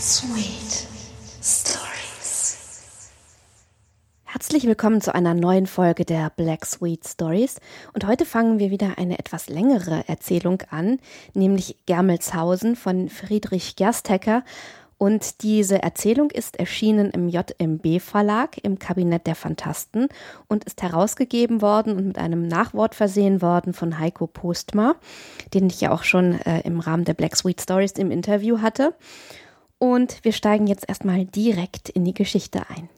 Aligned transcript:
Sweet 0.00 0.86
Stories. 1.42 3.10
Herzlich 4.24 4.66
willkommen 4.66 5.02
zu 5.02 5.14
einer 5.14 5.34
neuen 5.34 5.66
Folge 5.66 6.06
der 6.06 6.30
Black 6.30 6.64
Sweet 6.64 7.06
Stories. 7.06 7.60
Und 7.92 8.06
heute 8.06 8.24
fangen 8.24 8.58
wir 8.58 8.70
wieder 8.70 8.96
eine 8.96 9.18
etwas 9.18 9.50
längere 9.50 10.08
Erzählung 10.08 10.62
an, 10.70 11.00
nämlich 11.34 11.76
Germelshausen 11.84 12.76
von 12.76 13.10
Friedrich 13.10 13.76
Gersthecker. 13.76 14.42
Und 14.96 15.42
diese 15.42 15.82
Erzählung 15.82 16.30
ist 16.30 16.58
erschienen 16.58 17.10
im 17.10 17.28
JMB 17.28 18.00
Verlag 18.00 18.56
im 18.62 18.78
Kabinett 18.78 19.26
der 19.26 19.34
Fantasten 19.34 20.08
und 20.48 20.64
ist 20.64 20.80
herausgegeben 20.80 21.60
worden 21.60 21.94
und 21.96 22.06
mit 22.06 22.18
einem 22.18 22.48
Nachwort 22.48 22.94
versehen 22.94 23.42
worden 23.42 23.74
von 23.74 23.98
Heiko 23.98 24.26
Postma, 24.26 24.94
den 25.52 25.66
ich 25.66 25.82
ja 25.82 25.90
auch 25.90 26.04
schon 26.04 26.40
äh, 26.40 26.60
im 26.62 26.80
Rahmen 26.80 27.04
der 27.04 27.14
Black 27.14 27.36
Sweet 27.36 27.60
Stories 27.60 27.92
im 27.92 28.10
Interview 28.10 28.62
hatte. 28.62 28.94
Und 29.82 30.22
wir 30.24 30.32
steigen 30.32 30.66
jetzt 30.66 30.86
erstmal 30.86 31.24
direkt 31.24 31.88
in 31.88 32.04
die 32.04 32.12
Geschichte 32.12 32.68
ein. 32.68 32.90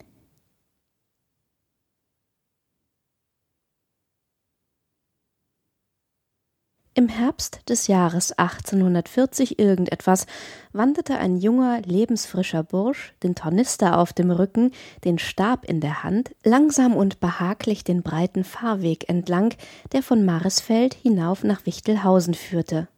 Im 6.94 7.08
Herbst 7.08 7.61
des 7.70 7.86
Jahres 7.86 8.33
1840 8.33 9.58
irgendetwas 9.61 10.27
wanderte 10.72 11.16
ein 11.16 11.36
junger, 11.36 11.80
lebensfrischer 11.83 12.64
Bursch, 12.64 13.14
den 13.22 13.34
Tornister 13.34 13.96
auf 13.96 14.12
dem 14.12 14.30
Rücken, 14.30 14.72
den 15.05 15.19
Stab 15.19 15.64
in 15.64 15.80
der 15.80 16.02
Hand, 16.02 16.34
langsam 16.44 16.94
und 16.94 17.20
behaglich 17.20 17.84
den 17.84 18.02
breiten 18.02 18.44
Fahrweg 18.44 19.08
entlang, 19.08 19.55
der 19.92 20.02
von 20.02 20.24
Marisfeld 20.27 20.94
hinauf 20.94 21.44
nach 21.44 21.64
Wichtelhausen 21.64 22.34
führte. 22.34 22.89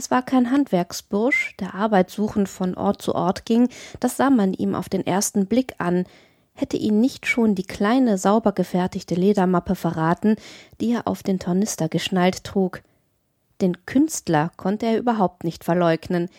Es 0.00 0.10
war 0.10 0.22
kein 0.22 0.50
Handwerksbursch, 0.50 1.54
der 1.60 1.74
Arbeit 1.74 2.08
suchend 2.08 2.48
von 2.48 2.74
Ort 2.74 3.02
zu 3.02 3.14
Ort 3.14 3.44
ging, 3.44 3.68
das 4.00 4.16
sah 4.16 4.30
man 4.30 4.54
ihm 4.54 4.74
auf 4.74 4.88
den 4.88 5.06
ersten 5.06 5.44
Blick 5.44 5.74
an, 5.76 6.04
hätte 6.54 6.78
ihn 6.78 7.02
nicht 7.02 7.26
schon 7.26 7.54
die 7.54 7.64
kleine, 7.64 8.16
sauber 8.16 8.52
gefertigte 8.52 9.14
Ledermappe 9.14 9.74
verraten, 9.74 10.36
die 10.80 10.92
er 10.92 11.06
auf 11.06 11.22
den 11.22 11.38
Tornister 11.38 11.90
geschnallt 11.90 12.44
trug. 12.44 12.80
Den 13.60 13.84
Künstler 13.84 14.52
konnte 14.56 14.86
er 14.86 14.96
überhaupt 14.96 15.44
nicht 15.44 15.64
verleugnen. 15.64 16.30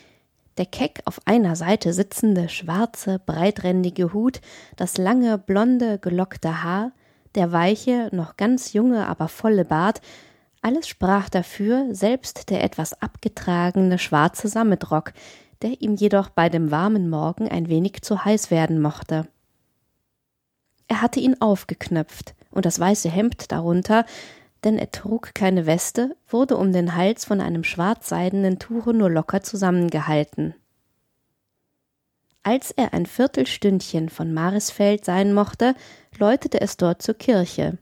Der 0.58 0.66
keck 0.66 1.04
auf 1.06 1.22
einer 1.26 1.56
Seite 1.56 1.94
sitzende, 1.94 2.50
schwarze, 2.50 3.21
breiträndige 3.23 4.11
Hut, 4.11 4.42
das 4.76 4.98
lange, 4.98 5.38
blonde, 5.38 6.00
gelockte 6.00 6.64
Haar, 6.64 6.94
der 7.36 7.52
weiche, 7.52 8.10
noch 8.11 8.38
ganz 8.38 8.73
junge, 8.73 9.05
aber 9.05 9.27
volle 9.27 9.66
Bart, 9.66 10.02
alles 10.61 10.88
sprach 10.88 11.30
dafür, 11.30 11.88
selbst 11.94 12.49
der 12.49 12.64
etwas 12.64 13.02
abgetragene 13.02 13.98
schwarze 13.98 14.48
Sammetrock, 14.48 15.14
der 15.61 15.82
ihm 15.82 15.95
jedoch 15.95 16.30
bei 16.30 16.49
dem 16.49 16.72
warmen 16.72 17.10
Morgen 17.10 17.48
ein 17.48 17.67
wenig 17.67 18.02
zu 18.02 18.23
heiß 18.23 18.52
werden 18.52 18.82
mochte. 18.82 19.27
Er 20.88 21.02
hatte 21.02 21.20
ihn 21.20 21.39
aufgeknöpft, 21.42 22.36
und 22.52 22.66
das 22.66 22.80
weiße 22.80 23.10
Hemd 23.10 23.52
darunter, 23.52 24.05
denn 24.64 24.77
er 24.77 24.92
trug 24.92 25.33
keine 25.33 25.66
Weste, 25.66 26.16
wurde 26.27 26.58
um 26.58 26.73
den 26.73 26.95
Hals 26.95 27.26
von 27.26 27.42
einem 27.42 27.64
schwarzseidenen 27.64 28.60
Tuche 28.60 28.94
nur 28.94 29.10
locker 29.10 29.42
zusammengehalten. 29.42 30.54
Als 32.44 32.71
er 32.71 32.94
ein 32.94 33.05
Viertelstündchen 33.05 34.10
von 34.10 34.33
Marisfeld 34.33 35.05
sein 35.05 35.33
mochte, 35.33 35.76
läutete 36.17 36.60
es 36.60 36.76
dort 36.76 37.02
zur 37.02 37.16
Kirche. 37.16 37.77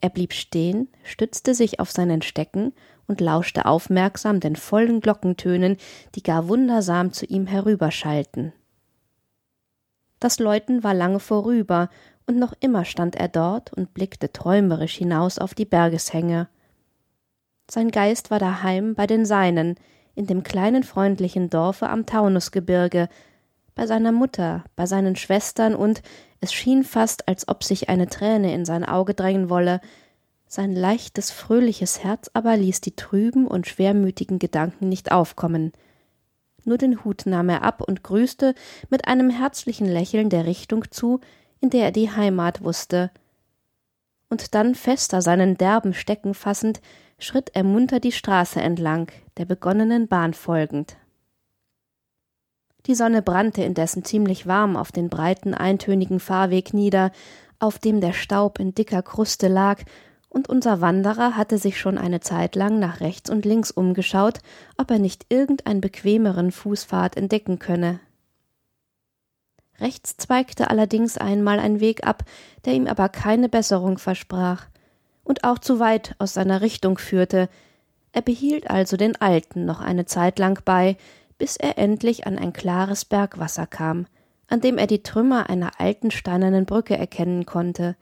Er 0.00 0.10
blieb 0.10 0.32
stehen, 0.32 0.88
stützte 1.02 1.54
sich 1.54 1.80
auf 1.80 1.90
seinen 1.90 2.22
Stecken 2.22 2.72
und 3.06 3.20
lauschte 3.20 3.66
aufmerksam 3.66 4.40
den 4.40 4.56
vollen 4.56 5.00
Glockentönen, 5.00 5.76
die 6.14 6.22
gar 6.22 6.48
wundersam 6.48 7.12
zu 7.12 7.24
ihm 7.26 7.46
herüberschallten. 7.46 8.52
Das 10.20 10.38
Läuten 10.38 10.82
war 10.82 10.94
lange 10.94 11.20
vorüber, 11.20 11.88
und 12.26 12.38
noch 12.38 12.54
immer 12.58 12.84
stand 12.84 13.14
er 13.14 13.28
dort 13.28 13.72
und 13.72 13.94
blickte 13.94 14.32
träumerisch 14.32 14.96
hinaus 14.96 15.38
auf 15.38 15.54
die 15.54 15.64
Bergeshänge. 15.64 16.48
Sein 17.70 17.90
Geist 17.90 18.30
war 18.30 18.40
daheim 18.40 18.94
bei 18.94 19.06
den 19.06 19.24
Seinen, 19.24 19.76
in 20.16 20.26
dem 20.26 20.42
kleinen 20.42 20.82
freundlichen 20.82 21.50
Dorfe 21.50 21.88
am 21.88 22.06
Taunusgebirge, 22.06 23.08
bei 23.76 23.86
seiner 23.86 24.10
Mutter, 24.10 24.64
bei 24.74 24.86
seinen 24.86 25.14
Schwestern 25.14 25.74
und 25.74 26.02
es 26.40 26.52
schien 26.52 26.84
fast, 26.84 27.28
als 27.28 27.48
ob 27.48 27.64
sich 27.64 27.88
eine 27.88 28.08
Träne 28.08 28.52
in 28.54 28.64
sein 28.64 28.84
Auge 28.84 29.14
drängen 29.14 29.48
wolle, 29.48 29.80
sein 30.48 30.74
leichtes, 30.74 31.30
fröhliches 31.30 32.04
Herz 32.04 32.30
aber 32.32 32.56
ließ 32.56 32.80
die 32.80 32.94
trüben 32.94 33.46
und 33.46 33.66
schwermütigen 33.66 34.38
Gedanken 34.38 34.88
nicht 34.88 35.10
aufkommen. 35.10 35.72
Nur 36.64 36.78
den 36.78 37.04
Hut 37.04 37.26
nahm 37.26 37.48
er 37.48 37.62
ab 37.62 37.80
und 37.80 38.02
grüßte 38.02 38.54
mit 38.88 39.08
einem 39.08 39.30
herzlichen 39.30 39.86
Lächeln 39.86 40.30
der 40.30 40.46
Richtung 40.46 40.90
zu, 40.90 41.20
in 41.60 41.70
der 41.70 41.84
er 41.84 41.92
die 41.92 42.10
Heimat 42.10 42.62
wusste. 42.62 43.10
Und 44.28 44.54
dann 44.54 44.74
fester 44.74 45.22
seinen 45.22 45.56
derben 45.56 45.94
Stecken 45.94 46.34
fassend, 46.34 46.80
schritt 47.18 47.50
er 47.54 47.62
munter 47.62 48.00
die 48.00 48.12
Straße 48.12 48.60
entlang, 48.60 49.10
der 49.36 49.44
begonnenen 49.44 50.08
Bahn 50.08 50.34
folgend. 50.34 50.96
Die 52.86 52.94
Sonne 52.94 53.20
brannte 53.20 53.62
indessen 53.62 54.04
ziemlich 54.04 54.46
warm 54.46 54.76
auf 54.76 54.92
den 54.92 55.08
breiten, 55.08 55.54
eintönigen 55.54 56.20
Fahrweg 56.20 56.72
nieder, 56.72 57.10
auf 57.58 57.78
dem 57.78 58.00
der 58.00 58.12
Staub 58.12 58.58
in 58.58 58.74
dicker 58.74 59.02
Kruste 59.02 59.48
lag, 59.48 59.82
und 60.28 60.48
unser 60.48 60.82
Wanderer 60.82 61.36
hatte 61.36 61.56
sich 61.56 61.80
schon 61.80 61.96
eine 61.96 62.20
Zeit 62.20 62.56
lang 62.56 62.78
nach 62.78 63.00
rechts 63.00 63.30
und 63.30 63.46
links 63.46 63.70
umgeschaut, 63.70 64.40
ob 64.76 64.90
er 64.90 64.98
nicht 64.98 65.26
irgendeinen 65.30 65.80
bequemeren 65.80 66.52
Fußpfad 66.52 67.16
entdecken 67.16 67.58
könne. 67.58 68.00
Rechts 69.80 70.16
zweigte 70.16 70.70
allerdings 70.70 71.16
einmal 71.16 71.58
ein 71.58 71.80
Weg 71.80 72.06
ab, 72.06 72.22
der 72.64 72.74
ihm 72.74 72.86
aber 72.86 73.08
keine 73.08 73.48
Besserung 73.48 73.98
versprach 73.98 74.66
und 75.24 75.44
auch 75.44 75.58
zu 75.58 75.80
weit 75.80 76.14
aus 76.18 76.34
seiner 76.34 76.60
Richtung 76.60 76.98
führte. 76.98 77.48
Er 78.12 78.22
behielt 78.22 78.70
also 78.70 78.96
den 78.96 79.16
alten 79.16 79.64
noch 79.64 79.80
eine 79.80 80.06
Zeit 80.06 80.38
lang 80.38 80.60
bei, 80.64 80.96
bis 81.38 81.56
er 81.56 81.78
endlich 81.78 82.26
an 82.26 82.38
ein 82.38 82.52
klares 82.52 83.04
Bergwasser 83.04 83.66
kam, 83.66 84.06
an 84.48 84.60
dem 84.60 84.78
er 84.78 84.86
die 84.86 85.02
Trümmer 85.02 85.50
einer 85.50 85.80
alten 85.80 86.10
steinernen 86.10 86.66
Brücke 86.66 86.96
erkennen 86.96 87.46
konnte. 87.46 87.96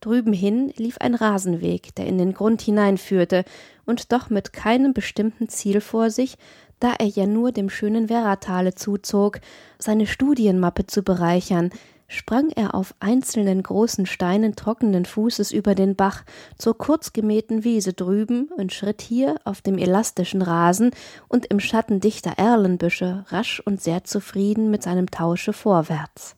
Drüben 0.00 0.34
hin 0.34 0.72
lief 0.76 0.98
ein 0.98 1.14
Rasenweg, 1.14 1.94
der 1.94 2.06
in 2.06 2.18
den 2.18 2.34
Grund 2.34 2.60
hineinführte 2.60 3.44
und 3.86 4.12
doch 4.12 4.28
mit 4.28 4.52
keinem 4.52 4.92
bestimmten 4.92 5.48
Ziel 5.48 5.80
vor 5.80 6.10
sich, 6.10 6.36
da 6.78 6.92
er 6.92 7.06
ja 7.06 7.26
nur 7.26 7.52
dem 7.52 7.70
schönen 7.70 8.10
Werratale 8.10 8.74
zuzog, 8.74 9.40
seine 9.78 10.06
Studienmappe 10.06 10.86
zu 10.86 11.02
bereichern, 11.02 11.70
sprang 12.08 12.50
er 12.50 12.74
auf 12.74 12.94
einzelnen 13.00 13.62
großen 13.62 14.06
Steinen 14.06 14.56
trockenen 14.56 15.04
Fußes 15.04 15.52
über 15.52 15.74
den 15.74 15.96
Bach 15.96 16.24
zur 16.58 16.76
kurz 16.76 17.12
gemähten 17.12 17.64
Wiese 17.64 17.92
drüben 17.92 18.48
und 18.56 18.72
schritt 18.72 19.02
hier 19.02 19.36
auf 19.44 19.62
dem 19.62 19.78
elastischen 19.78 20.42
Rasen 20.42 20.90
und 21.28 21.46
im 21.46 21.60
Schatten 21.60 22.00
dichter 22.00 22.32
Erlenbüsche 22.36 23.24
rasch 23.28 23.60
und 23.64 23.80
sehr 23.80 24.04
zufrieden 24.04 24.70
mit 24.70 24.82
seinem 24.82 25.10
Tausche 25.10 25.52
vorwärts. 25.52 26.36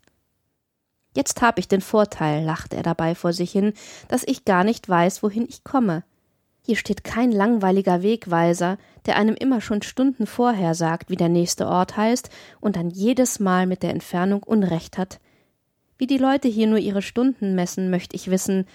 Jetzt 1.15 1.41
hab 1.41 1.59
ich 1.59 1.67
den 1.67 1.81
Vorteil, 1.81 2.45
lachte 2.45 2.77
er 2.77 2.83
dabei 2.83 3.15
vor 3.15 3.33
sich 3.33 3.51
hin, 3.51 3.73
dass 4.09 4.23
ich 4.27 4.45
gar 4.45 4.65
nicht 4.65 4.87
weiß, 4.89 5.23
wohin 5.23 5.47
ich 5.49 5.65
komme. 5.65 6.05
Hier 6.67 6.77
steht 6.77 7.05
kein 7.05 7.31
langweiliger 7.33 8.03
Wegweiser, 8.03 8.77
der 9.07 9.17
einem 9.17 9.35
immer 9.35 9.61
schon 9.61 9.83
Stunden 9.83 10.27
vorher 10.27 10.75
sagt, 10.75 11.11
wie 11.11 11.17
der 11.17 11.29
nächste 11.29 11.69
Ort 11.69 11.97
heißt 11.97 12.29
und 12.61 12.77
dann 12.77 12.91
jedes 12.91 13.39
Mal 13.41 13.67
mit 13.67 13.83
der 13.83 13.91
Entfernung 13.91 14.43
Unrecht 14.43 14.99
hat. 14.99 15.21
Wie 15.99 16.07
die 16.07 16.19
Leute 16.19 16.49
hier 16.49 16.67
nur 16.67 16.79
ihre 16.79 17.03
Stunden 17.03 17.55
messen, 17.55 17.91
möchte 17.91 18.17
ich 18.17 18.31
wissen. 18.31 18.67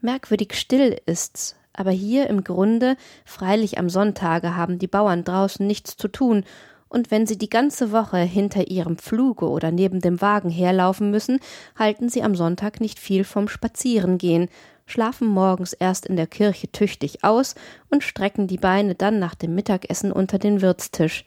Merkwürdig 0.00 0.54
still 0.54 1.00
ist's, 1.06 1.56
aber 1.72 1.90
hier 1.90 2.28
im 2.28 2.44
Grunde, 2.44 2.96
freilich 3.24 3.78
am 3.78 3.88
Sonntage 3.88 4.56
haben 4.56 4.78
die 4.78 4.86
Bauern 4.86 5.24
draußen 5.24 5.66
nichts 5.66 5.96
zu 5.96 6.08
tun, 6.08 6.44
und 6.90 7.10
wenn 7.10 7.26
sie 7.26 7.36
die 7.36 7.50
ganze 7.50 7.92
Woche 7.92 8.16
hinter 8.16 8.70
ihrem 8.70 8.96
Pfluge 8.96 9.46
oder 9.50 9.70
neben 9.70 10.00
dem 10.00 10.22
Wagen 10.22 10.48
herlaufen 10.48 11.10
müssen, 11.10 11.38
halten 11.78 12.08
sie 12.08 12.22
am 12.22 12.34
Sonntag 12.34 12.80
nicht 12.80 12.98
viel 12.98 13.24
vom 13.24 13.46
Spazierengehen 13.46 14.48
schlafen 14.88 15.28
morgens 15.28 15.74
erst 15.74 16.06
in 16.06 16.16
der 16.16 16.26
Kirche 16.26 16.72
tüchtig 16.72 17.22
aus 17.22 17.54
und 17.90 18.02
strecken 18.02 18.48
die 18.48 18.56
Beine 18.56 18.94
dann 18.94 19.18
nach 19.18 19.34
dem 19.34 19.54
Mittagessen 19.54 20.10
unter 20.10 20.38
den 20.38 20.60
Wirtstisch. 20.60 21.24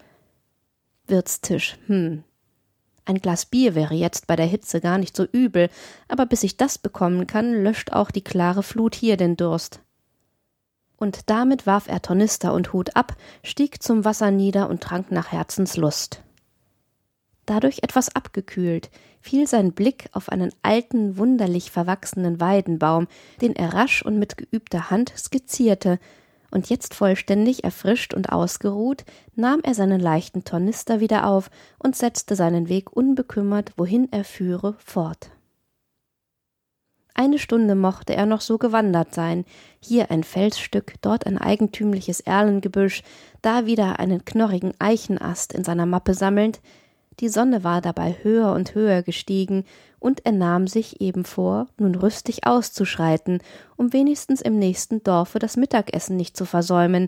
Wirtstisch, 1.07 1.77
hm. 1.85 2.23
Ein 3.05 3.19
Glas 3.19 3.45
Bier 3.45 3.75
wäre 3.75 3.93
jetzt 3.93 4.27
bei 4.27 4.35
der 4.35 4.45
Hitze 4.45 4.81
gar 4.81 4.97
nicht 4.97 5.15
so 5.15 5.25
übel, 5.25 5.69
aber 6.07 6.25
bis 6.25 6.43
ich 6.43 6.57
das 6.57 6.77
bekommen 6.77 7.27
kann, 7.27 7.63
löscht 7.63 7.91
auch 7.93 8.11
die 8.11 8.23
klare 8.23 8.63
Flut 8.63 8.95
hier 8.95 9.17
den 9.17 9.37
Durst. 9.37 9.79
Und 10.97 11.29
damit 11.29 11.65
warf 11.65 11.87
er 11.87 12.01
Tornister 12.01 12.53
und 12.53 12.73
Hut 12.73 12.95
ab, 12.95 13.15
stieg 13.43 13.81
zum 13.81 14.05
Wasser 14.05 14.29
nieder 14.29 14.69
und 14.69 14.81
trank 14.81 15.11
nach 15.11 15.31
Herzenslust 15.31 16.21
dadurch 17.51 17.79
etwas 17.83 18.15
abgekühlt, 18.15 18.89
fiel 19.19 19.45
sein 19.45 19.73
Blick 19.73 20.09
auf 20.13 20.29
einen 20.29 20.51
alten, 20.61 21.17
wunderlich 21.17 21.69
verwachsenen 21.69 22.39
Weidenbaum, 22.39 23.07
den 23.41 23.55
er 23.55 23.73
rasch 23.73 24.03
und 24.03 24.17
mit 24.17 24.37
geübter 24.37 24.89
Hand 24.89 25.13
skizzierte, 25.17 25.99
und 26.51 26.69
jetzt 26.69 26.93
vollständig 26.93 27.63
erfrischt 27.63 28.13
und 28.13 28.31
ausgeruht, 28.31 29.05
nahm 29.35 29.61
er 29.63 29.73
seinen 29.73 29.99
leichten 29.99 30.43
Tornister 30.43 30.99
wieder 30.99 31.25
auf 31.25 31.49
und 31.79 31.95
setzte 31.95 32.35
seinen 32.35 32.69
Weg 32.69 32.95
unbekümmert, 32.95 33.73
wohin 33.77 34.07
er 34.11 34.23
führe, 34.23 34.75
fort. 34.77 35.31
Eine 37.13 37.39
Stunde 37.39 37.75
mochte 37.75 38.15
er 38.15 38.25
noch 38.25 38.41
so 38.41 38.57
gewandert 38.57 39.13
sein, 39.13 39.45
hier 39.79 40.11
ein 40.11 40.23
Felsstück, 40.23 40.93
dort 41.01 41.25
ein 41.27 41.37
eigentümliches 41.37 42.21
Erlengebüsch, 42.21 43.03
da 43.41 43.65
wieder 43.65 43.99
einen 43.99 44.23
knorrigen 44.23 44.73
Eichenast 44.79 45.53
in 45.53 45.63
seiner 45.63 45.85
Mappe 45.85 46.13
sammelnd, 46.13 46.61
die 47.21 47.29
Sonne 47.29 47.63
war 47.63 47.81
dabei 47.81 48.17
höher 48.23 48.51
und 48.53 48.75
höher 48.75 49.03
gestiegen, 49.03 49.63
und 49.99 50.25
er 50.25 50.31
nahm 50.31 50.67
sich 50.67 50.99
eben 50.99 51.23
vor, 51.23 51.67
nun 51.77 51.93
rüstig 51.93 52.47
auszuschreiten, 52.47 53.39
um 53.77 53.93
wenigstens 53.93 54.41
im 54.41 54.57
nächsten 54.57 55.03
Dorfe 55.03 55.37
das 55.37 55.57
Mittagessen 55.57 56.17
nicht 56.17 56.35
zu 56.35 56.45
versäumen, 56.45 57.07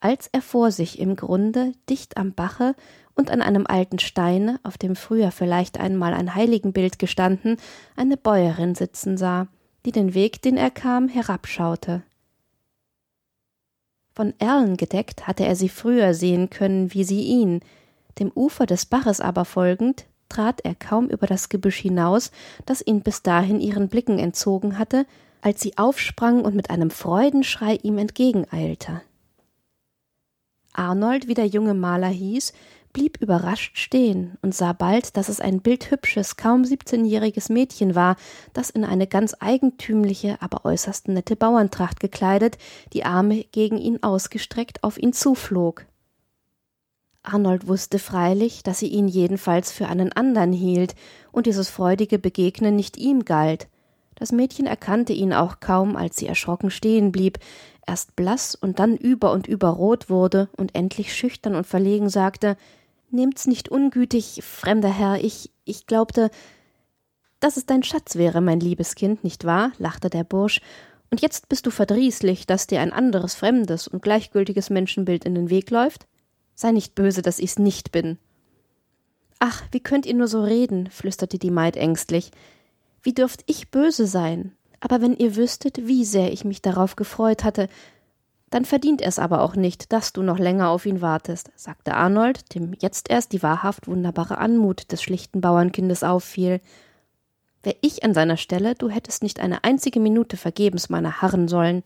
als 0.00 0.30
er 0.32 0.40
vor 0.40 0.70
sich 0.70 0.98
im 0.98 1.14
Grunde, 1.14 1.72
dicht 1.90 2.16
am 2.16 2.32
Bache 2.32 2.74
und 3.14 3.30
an 3.30 3.42
einem 3.42 3.66
alten 3.66 3.98
Steine, 3.98 4.58
auf 4.62 4.78
dem 4.78 4.96
früher 4.96 5.30
vielleicht 5.30 5.78
einmal 5.78 6.14
ein 6.14 6.34
Heiligenbild 6.34 6.98
gestanden, 6.98 7.58
eine 7.96 8.16
Bäuerin 8.16 8.74
sitzen 8.74 9.18
sah, 9.18 9.46
die 9.84 9.92
den 9.92 10.14
Weg, 10.14 10.40
den 10.40 10.56
er 10.56 10.70
kam, 10.70 11.08
herabschaute. 11.08 12.02
Von 14.14 14.32
Erlen 14.38 14.78
gedeckt 14.78 15.26
hatte 15.26 15.44
er 15.44 15.56
sie 15.56 15.68
früher 15.68 16.14
sehen 16.14 16.48
können, 16.48 16.94
wie 16.94 17.04
sie 17.04 17.22
ihn, 17.22 17.60
dem 18.18 18.30
Ufer 18.34 18.66
des 18.66 18.86
Baches 18.86 19.20
aber 19.20 19.44
folgend, 19.44 20.06
trat 20.28 20.60
er 20.62 20.74
kaum 20.74 21.08
über 21.08 21.26
das 21.26 21.48
Gebüsch 21.48 21.78
hinaus, 21.78 22.30
das 22.66 22.84
ihn 22.84 23.02
bis 23.02 23.22
dahin 23.22 23.60
ihren 23.60 23.88
Blicken 23.88 24.18
entzogen 24.18 24.78
hatte, 24.78 25.06
als 25.42 25.60
sie 25.60 25.76
aufsprang 25.78 26.42
und 26.44 26.54
mit 26.54 26.70
einem 26.70 26.90
Freudenschrei 26.90 27.78
ihm 27.82 27.98
entgegeneilte. 27.98 29.02
Arnold, 30.72 31.28
wie 31.28 31.34
der 31.34 31.46
junge 31.46 31.74
Maler 31.74 32.08
hieß, 32.08 32.52
blieb 32.92 33.20
überrascht 33.20 33.78
stehen 33.78 34.36
und 34.42 34.54
sah 34.54 34.72
bald, 34.72 35.16
dass 35.16 35.28
es 35.28 35.40
ein 35.40 35.60
bildhübsches, 35.60 36.36
kaum 36.36 36.64
siebzehnjähriges 36.64 37.48
Mädchen 37.48 37.94
war, 37.94 38.16
das 38.52 38.70
in 38.70 38.84
eine 38.84 39.06
ganz 39.06 39.36
eigentümliche, 39.38 40.36
aber 40.40 40.64
äußerst 40.64 41.08
nette 41.08 41.36
Bauerntracht 41.36 42.00
gekleidet, 42.00 42.58
die 42.92 43.04
Arme 43.04 43.44
gegen 43.52 43.78
ihn 43.78 44.02
ausgestreckt 44.02 44.82
auf 44.82 44.98
ihn 44.98 45.12
zuflog. 45.12 45.86
Arnold 47.22 47.68
wusste 47.68 47.98
freilich, 47.98 48.62
dass 48.62 48.78
sie 48.78 48.88
ihn 48.88 49.06
jedenfalls 49.06 49.72
für 49.72 49.88
einen 49.88 50.12
andern 50.12 50.52
hielt 50.52 50.94
und 51.32 51.46
dieses 51.46 51.68
freudige 51.68 52.18
Begegnen 52.18 52.76
nicht 52.76 52.96
ihm 52.96 53.24
galt. 53.24 53.68
Das 54.14 54.32
Mädchen 54.32 54.66
erkannte 54.66 55.12
ihn 55.12 55.32
auch 55.32 55.60
kaum, 55.60 55.96
als 55.96 56.16
sie 56.16 56.26
erschrocken 56.26 56.70
stehen 56.70 57.12
blieb, 57.12 57.38
erst 57.86 58.16
blass 58.16 58.54
und 58.54 58.78
dann 58.78 58.96
über 58.96 59.32
und 59.32 59.46
über 59.46 59.68
rot 59.68 60.08
wurde 60.08 60.48
und 60.56 60.74
endlich 60.74 61.14
schüchtern 61.14 61.54
und 61.54 61.66
verlegen 61.66 62.08
sagte 62.08 62.56
Nehmt's 63.10 63.46
nicht 63.46 63.68
ungütig, 63.68 64.40
fremder 64.44 64.92
Herr, 64.92 65.22
ich, 65.22 65.50
ich 65.64 65.86
glaubte, 65.86 66.30
dass 67.40 67.56
es 67.56 67.66
dein 67.66 67.82
Schatz 67.82 68.16
wäre, 68.16 68.40
mein 68.40 68.60
liebes 68.60 68.94
Kind, 68.94 69.24
nicht 69.24 69.44
wahr? 69.44 69.72
lachte 69.78 70.10
der 70.10 70.22
Bursch, 70.22 70.60
und 71.10 71.20
jetzt 71.20 71.48
bist 71.48 71.66
du 71.66 71.70
verdrießlich, 71.72 72.46
dass 72.46 72.68
dir 72.68 72.80
ein 72.80 72.92
anderes 72.92 73.34
fremdes 73.34 73.88
und 73.88 74.00
gleichgültiges 74.00 74.70
Menschenbild 74.70 75.24
in 75.24 75.34
den 75.34 75.50
Weg 75.50 75.70
läuft? 75.70 76.06
Sei 76.60 76.72
nicht 76.72 76.94
böse, 76.94 77.22
dass 77.22 77.38
ich's 77.38 77.58
nicht 77.58 77.90
bin. 77.90 78.18
Ach, 79.38 79.62
wie 79.72 79.80
könnt 79.80 80.04
ihr 80.04 80.12
nur 80.12 80.28
so 80.28 80.42
reden? 80.42 80.90
flüsterte 80.90 81.38
die 81.38 81.50
Maid 81.50 81.74
ängstlich. 81.74 82.32
Wie 83.02 83.14
dürft 83.14 83.44
ich 83.46 83.70
böse 83.70 84.06
sein? 84.06 84.52
Aber 84.78 85.00
wenn 85.00 85.16
ihr 85.16 85.36
wüsstet, 85.36 85.86
wie 85.86 86.04
sehr 86.04 86.34
ich 86.34 86.44
mich 86.44 86.60
darauf 86.60 86.96
gefreut 86.96 87.44
hatte, 87.44 87.70
dann 88.50 88.66
verdient 88.66 89.00
er's 89.00 89.18
aber 89.18 89.40
auch 89.40 89.56
nicht, 89.56 89.90
dass 89.90 90.12
du 90.12 90.20
noch 90.20 90.38
länger 90.38 90.68
auf 90.68 90.84
ihn 90.84 91.00
wartest, 91.00 91.50
sagte 91.56 91.94
Arnold, 91.94 92.54
dem 92.54 92.74
jetzt 92.78 93.08
erst 93.08 93.32
die 93.32 93.42
wahrhaft 93.42 93.88
wunderbare 93.88 94.36
Anmut 94.36 94.92
des 94.92 95.02
schlichten 95.02 95.40
Bauernkindes 95.40 96.02
auffiel. 96.02 96.60
Wär 97.62 97.76
ich 97.80 98.04
an 98.04 98.12
seiner 98.12 98.36
Stelle, 98.36 98.74
du 98.74 98.90
hättest 98.90 99.22
nicht 99.22 99.40
eine 99.40 99.64
einzige 99.64 99.98
Minute 99.98 100.36
vergebens 100.36 100.90
meiner 100.90 101.22
harren 101.22 101.48
sollen. 101.48 101.82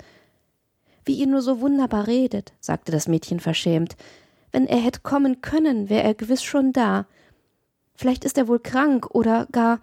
Wie 1.05 1.15
ihr 1.15 1.29
nur 1.29 1.43
so 1.43 1.61
wunderbar 1.61 2.09
redet, 2.09 2.55
sagte 2.59 2.91
das 2.91 3.07
Mädchen 3.07 3.39
verschämt. 3.39 3.95
Wenn 4.55 4.69
er 4.69 4.79
hätte 4.79 5.01
kommen 5.01 5.41
können, 5.41 5.91
wär 5.91 6.05
er 6.05 6.15
gewiss 6.15 6.45
schon 6.45 6.73
da. 6.73 7.09
Vielleicht 7.97 8.25
ist 8.25 8.39
er 8.39 8.47
wohl 8.47 8.61
krank 8.61 9.13
oder 9.13 9.49
gar 9.51 9.81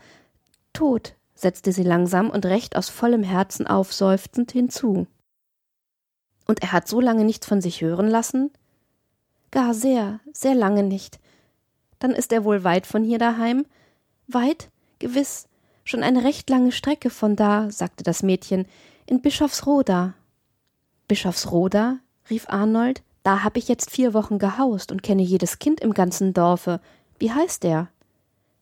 tot, 0.72 1.16
setzte 1.36 1.74
sie 1.74 1.84
langsam 1.84 2.30
und 2.30 2.46
recht 2.46 2.78
aus 2.78 2.88
vollem 2.88 3.22
Herzen 3.22 3.68
aufseufzend 3.68 4.54
hinzu. 4.54 5.08
Und 6.48 6.62
er 6.62 6.72
hat 6.72 6.88
so 6.88 7.02
lange 7.02 7.26
nichts 7.26 7.46
von 7.46 7.60
sich 7.60 7.82
hören 7.82 8.08
lassen? 8.08 8.50
Gar 9.52 9.74
sehr, 9.74 10.22
sehr 10.32 10.56
lange 10.56 10.84
nicht. 10.84 11.20
Dann 12.00 12.12
ist 12.12 12.32
er 12.32 12.46
wohl 12.46 12.64
weit 12.64 12.88
von 12.88 13.04
hier 13.04 13.20
daheim? 13.20 13.66
Weit? 14.28 14.70
Gewiss. 15.00 15.50
Schon 15.84 16.02
eine 16.02 16.24
recht 16.24 16.50
lange 16.50 16.72
Strecke 16.72 17.10
von 17.10 17.36
da, 17.36 17.70
sagte 17.72 18.06
das 18.06 18.24
Mädchen, 18.24 18.66
in 19.06 19.22
Bischofsroda. 19.22 20.14
Bischofsroda? 21.10 22.00
rief 22.30 22.48
Arnold. 22.48 23.04
Da 23.24 23.44
hab 23.44 23.58
ich 23.58 23.68
jetzt 23.68 23.92
vier 23.92 24.14
Wochen 24.14 24.40
gehaust 24.40 24.92
und 24.92 25.04
kenne 25.04 25.22
jedes 25.22 25.60
Kind 25.60 25.80
im 25.80 25.94
ganzen 25.94 26.34
Dorfe. 26.34 26.80
Wie 27.20 27.32
heißt 27.32 27.66
er? 27.66 27.90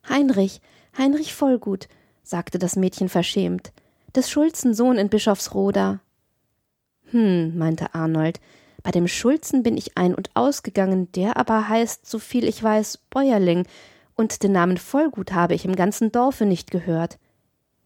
Heinrich, 0.07 0.61
Heinrich 0.97 1.33
Vollgut, 1.33 1.87
sagte 2.23 2.59
das 2.59 2.75
Mädchen 2.75 3.09
verschämt. 3.09 3.71
Des 4.15 4.29
Schulzen 4.29 4.73
Sohn 4.73 4.97
in 4.97 5.09
Bischofsroda. 5.09 6.01
Hm, 7.11 7.57
meinte 7.57 7.93
Arnold, 7.93 8.39
bei 8.83 8.91
dem 8.91 9.07
Schulzen 9.07 9.63
bin 9.63 9.77
ich 9.77 9.97
ein- 9.97 10.15
und 10.15 10.29
ausgegangen, 10.35 11.11
der 11.13 11.37
aber 11.37 11.67
heißt, 11.69 12.09
so 12.09 12.19
viel 12.19 12.47
ich 12.47 12.61
weiß, 12.61 12.97
Bäuerling, 13.09 13.65
und 14.15 14.43
den 14.43 14.51
Namen 14.51 14.77
Vollgut 14.77 15.31
habe 15.31 15.55
ich 15.55 15.63
im 15.63 15.75
ganzen 15.75 16.11
Dorfe 16.11 16.45
nicht 16.45 16.71
gehört. 16.71 17.17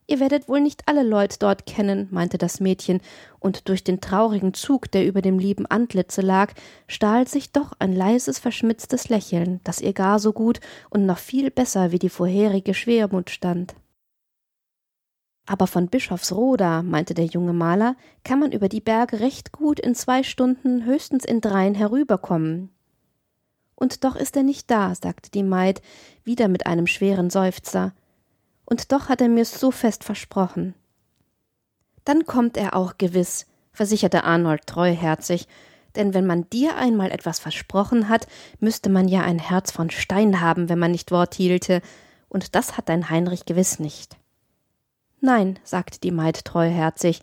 Ihr 0.06 0.20
werdet 0.20 0.50
wohl 0.50 0.60
nicht 0.60 0.88
alle 0.88 1.04
Leute 1.04 1.38
dort 1.40 1.66
kennen, 1.66 2.08
meinte 2.12 2.38
das 2.38 2.60
Mädchen, 2.60 3.00
und 3.40 3.70
durch 3.70 3.84
den 3.84 4.02
traurigen 4.02 4.54
Zug, 4.54 4.92
der 4.92 5.06
über 5.06 5.22
dem 5.22 5.40
lieben 5.40 5.66
Antlitze 5.66 6.22
lag, 6.22 6.54
stahl 6.88 7.28
sich 7.28 7.52
doch 7.52 7.74
ein 7.80 7.94
leises, 7.94 8.40
verschmitztes 8.40 9.10
Lächeln, 9.10 9.62
das 9.64 9.82
ihr 9.82 9.94
gar 9.94 10.20
so 10.20 10.34
gut 10.34 10.60
und 10.90 11.06
noch 11.06 11.18
viel 11.20 11.52
besser 11.52 11.92
wie 11.92 12.00
die 12.00 12.10
vorherige 12.10 12.74
Schwermut 12.74 13.30
stand. 13.30 13.76
Aber 15.46 15.68
von 15.68 15.88
Bischofsroda, 15.88 16.84
meinte 16.84 17.14
der 17.14 17.26
junge 17.26 17.54
Maler, 17.54 17.96
kann 18.24 18.40
man 18.40 18.52
über 18.52 18.70
die 18.70 18.82
Berge 18.82 19.20
recht 19.20 19.52
gut 19.52 19.80
in 19.80 19.94
zwei 19.94 20.24
Stunden, 20.24 20.86
höchstens 20.86 21.26
in 21.26 21.42
dreien 21.42 21.76
herüberkommen. 21.76 22.70
Und 23.76 24.06
doch 24.06 24.16
ist 24.16 24.38
er 24.38 24.44
nicht 24.44 24.72
da, 24.72 24.96
sagte 24.96 25.32
die 25.32 25.44
Maid, 25.44 25.82
wieder 26.24 26.48
mit 26.48 26.66
einem 26.66 26.88
schweren 26.88 27.30
Seufzer. 27.30 27.94
Und 28.65 28.91
doch 28.91 29.10
hat 29.10 29.22
er 29.22 29.29
mir's 29.29 29.60
so 29.60 29.72
fest 29.72 30.03
versprochen. 30.03 30.74
Dann 32.05 32.25
kommt 32.25 32.58
er 32.58 32.75
auch 32.75 32.98
gewiss, 32.98 33.46
versicherte 33.72 34.24
Arnold 34.24 34.67
treuherzig, 34.67 35.48
denn 35.96 36.13
wenn 36.13 36.25
man 36.25 36.50
dir 36.50 36.75
einmal 36.75 37.12
etwas 37.12 37.39
versprochen 37.39 38.10
hat, 38.10 38.27
müsste 38.60 38.89
man 38.89 39.08
ja 39.08 39.22
ein 39.22 39.39
Herz 39.39 39.72
von 39.72 39.89
Stein 39.89 40.41
haben, 40.41 40.70
wenn 40.70 40.79
man 40.79 40.91
nicht 40.91 41.12
Wort 41.12 41.36
hielte, 41.36 41.82
und 42.29 42.55
das 42.55 42.77
hat 42.77 42.89
dein 42.89 43.10
Heinrich 43.10 43.46
gewiss 43.46 43.79
nicht. 43.79 44.17
Nein, 45.22 45.60
sagte 45.63 46.00
die 46.00 46.12
Maid 46.12 46.46
treuherzig, 46.46 47.22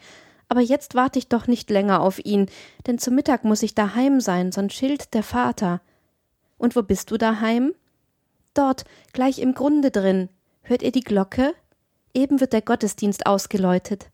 aber 0.48 0.60
jetzt 0.60 0.94
warte 0.94 1.18
ich 1.18 1.28
doch 1.28 1.46
nicht 1.46 1.68
länger 1.70 2.00
auf 2.00 2.24
ihn, 2.24 2.46
denn 2.86 2.98
zu 2.98 3.10
Mittag 3.10 3.44
muss 3.44 3.62
ich 3.62 3.74
daheim 3.74 4.20
sein, 4.20 4.52
sonst 4.52 4.74
schilt 4.74 5.14
der 5.14 5.22
Vater. 5.22 5.80
Und 6.58 6.76
wo 6.76 6.82
bist 6.82 7.10
du 7.10 7.16
daheim? 7.16 7.72
Dort, 8.54 8.84
gleich 9.12 9.38
im 9.38 9.54
Grunde 9.54 9.90
drin. 9.90 10.28
Hört 10.70 10.82
ihr 10.82 10.92
die 10.92 11.00
Glocke? 11.00 11.52
Eben 12.14 12.38
wird 12.38 12.52
der 12.52 12.62
Gottesdienst 12.62 13.26
ausgeläutet. 13.26 14.08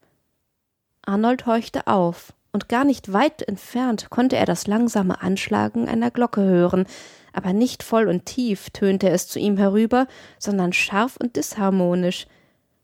Arnold 1.03 1.45
horchte 1.45 1.87
auf, 1.87 2.33
und 2.51 2.71
gar 2.71 2.85
nicht 2.85 3.13
weit 3.13 3.43
entfernt 3.43 4.09
konnte 4.09 4.37
er 4.37 4.47
das 4.47 4.67
langsame 4.67 5.21
Anschlagen 5.21 5.87
einer 5.87 6.11
Glocke 6.11 6.41
hören, 6.41 6.87
aber 7.35 7.53
nicht 7.53 7.83
voll 7.83 8.09
und 8.09 8.25
tief 8.25 8.71
tönte 8.71 9.11
es 9.11 9.29
zu 9.29 9.39
ihm 9.39 9.59
herüber, 9.59 10.07
sondern 10.39 10.73
scharf 10.73 11.19
und 11.19 11.37
disharmonisch, 11.37 12.27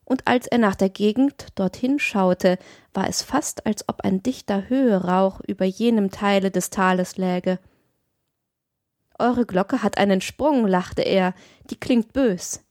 und 0.04 0.28
als 0.28 0.46
er 0.48 0.58
nach 0.58 0.74
der 0.74 0.90
Gegend 0.90 1.46
dorthin 1.54 1.98
schaute, 1.98 2.58
war 2.92 3.08
es 3.08 3.22
fast, 3.22 3.64
als 3.64 3.88
ob 3.88 4.02
ein 4.02 4.22
dichter 4.22 4.68
Höherauch 4.68 5.40
über 5.46 5.64
jenem 5.64 6.10
Teile 6.10 6.50
des 6.50 6.68
Tales 6.68 7.16
läge. 7.16 7.58
Eure 9.18 9.46
Glocke 9.46 9.82
hat 9.82 9.96
einen 9.96 10.20
Sprung, 10.20 10.66
lachte 10.66 11.00
er, 11.00 11.32
die 11.70 11.80
klingt 11.80 12.12
bös. 12.12 12.62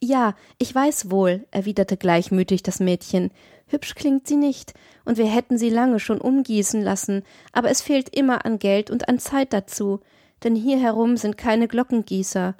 Ja, 0.00 0.34
ich 0.58 0.74
weiß 0.74 1.10
wohl, 1.10 1.46
erwiderte 1.50 1.96
gleichmütig 1.96 2.62
das 2.62 2.80
Mädchen. 2.80 3.30
Hübsch 3.66 3.94
klingt 3.94 4.26
sie 4.26 4.36
nicht, 4.36 4.74
und 5.04 5.18
wir 5.18 5.26
hätten 5.26 5.58
sie 5.58 5.70
lange 5.70 6.00
schon 6.00 6.20
umgießen 6.20 6.82
lassen, 6.82 7.22
aber 7.52 7.70
es 7.70 7.80
fehlt 7.80 8.14
immer 8.14 8.44
an 8.44 8.58
Geld 8.58 8.90
und 8.90 9.08
an 9.08 9.18
Zeit 9.18 9.52
dazu, 9.52 10.00
denn 10.44 10.54
hier 10.54 10.78
herum 10.78 11.16
sind 11.16 11.38
keine 11.38 11.66
Glockengießer, 11.66 12.54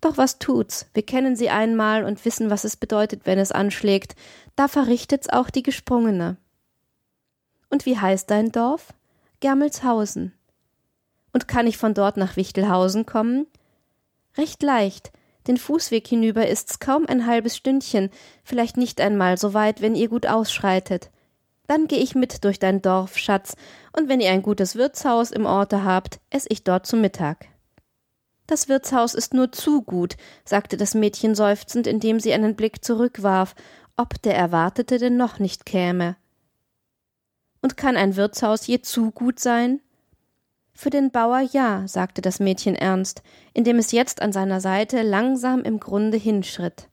doch 0.00 0.16
was 0.16 0.38
tut's? 0.38 0.86
Wir 0.94 1.04
kennen 1.04 1.34
sie 1.34 1.50
einmal 1.50 2.04
und 2.04 2.24
wissen, 2.24 2.50
was 2.50 2.64
es 2.64 2.76
bedeutet, 2.76 3.22
wenn 3.24 3.38
es 3.38 3.52
anschlägt. 3.52 4.14
Da 4.54 4.68
verrichtet's 4.68 5.28
auch 5.28 5.50
die 5.50 5.62
Gesprungene. 5.62 6.36
Und 7.68 7.84
wie 7.84 7.98
heißt 7.98 8.30
dein 8.30 8.52
Dorf? 8.52 8.94
Germelshausen. 9.40 10.32
Und 11.32 11.48
kann 11.48 11.66
ich 11.66 11.76
von 11.76 11.94
dort 11.94 12.16
nach 12.16 12.36
Wichtelhausen 12.36 13.06
kommen? 13.06 13.46
Recht 14.36 14.62
leicht, 14.62 15.12
Den 15.48 15.56
Fußweg 15.56 16.06
hinüber 16.06 16.46
ist's 16.46 16.78
kaum 16.78 17.06
ein 17.06 17.26
halbes 17.26 17.56
Stündchen, 17.56 18.10
vielleicht 18.44 18.76
nicht 18.76 19.00
einmal 19.00 19.38
so 19.38 19.54
weit, 19.54 19.80
wenn 19.80 19.94
ihr 19.94 20.08
gut 20.08 20.26
ausschreitet. 20.26 21.10
Dann 21.66 21.88
geh 21.88 21.96
ich 21.96 22.14
mit 22.14 22.44
durch 22.44 22.58
dein 22.58 22.82
Dorf, 22.82 23.16
Schatz, 23.18 23.56
und 23.96 24.08
wenn 24.08 24.20
ihr 24.20 24.30
ein 24.30 24.42
gutes 24.42 24.76
Wirtshaus 24.76 25.30
im 25.30 25.46
Orte 25.46 25.84
habt, 25.84 26.20
ess 26.30 26.44
ich 26.48 26.64
dort 26.64 26.86
zu 26.86 26.96
Mittag. 26.96 27.46
Das 28.46 28.68
Wirtshaus 28.68 29.14
ist 29.14 29.34
nur 29.34 29.50
zu 29.52 29.82
gut, 29.82 30.16
sagte 30.44 30.76
das 30.76 30.94
Mädchen 30.94 31.34
seufzend, 31.34 31.86
indem 31.86 32.20
sie 32.20 32.32
einen 32.32 32.54
Blick 32.54 32.84
zurückwarf, 32.84 33.54
ob 33.96 34.20
der 34.22 34.36
Erwartete 34.36 34.98
denn 34.98 35.16
noch 35.16 35.38
nicht 35.38 35.66
käme. 35.66 36.16
Und 37.60 37.76
kann 37.76 37.96
ein 37.96 38.16
Wirtshaus 38.16 38.66
je 38.66 38.80
zu 38.80 39.10
gut 39.10 39.38
sein? 39.40 39.80
Für 40.80 40.90
den 40.90 41.10
Bauer 41.10 41.40
ja, 41.40 41.88
sagte 41.88 42.22
das 42.22 42.38
Mädchen 42.38 42.76
ernst, 42.76 43.24
indem 43.52 43.80
es 43.80 43.90
jetzt 43.90 44.22
an 44.22 44.30
seiner 44.30 44.60
Seite 44.60 45.02
langsam 45.02 45.62
im 45.64 45.80
Grunde 45.80 46.16
hinschritt. 46.16 46.86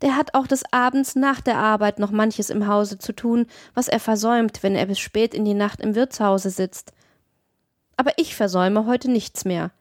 Der 0.00 0.16
hat 0.16 0.32
auch 0.32 0.46
des 0.46 0.62
Abends 0.72 1.14
nach 1.14 1.42
der 1.42 1.58
Arbeit 1.58 1.98
noch 1.98 2.10
manches 2.10 2.48
im 2.48 2.66
Hause 2.66 2.96
zu 2.96 3.12
tun, 3.12 3.48
was 3.74 3.88
er 3.88 4.00
versäumt, 4.00 4.62
wenn 4.62 4.74
er 4.74 4.86
bis 4.86 4.98
spät 4.98 5.34
in 5.34 5.44
die 5.44 5.52
Nacht 5.52 5.82
im 5.82 5.94
Wirtshause 5.94 6.48
sitzt. 6.48 6.94
Aber 7.98 8.12
ich 8.16 8.34
versäume 8.34 8.86
heute 8.86 9.10
nichts 9.10 9.44
mehr. 9.44 9.72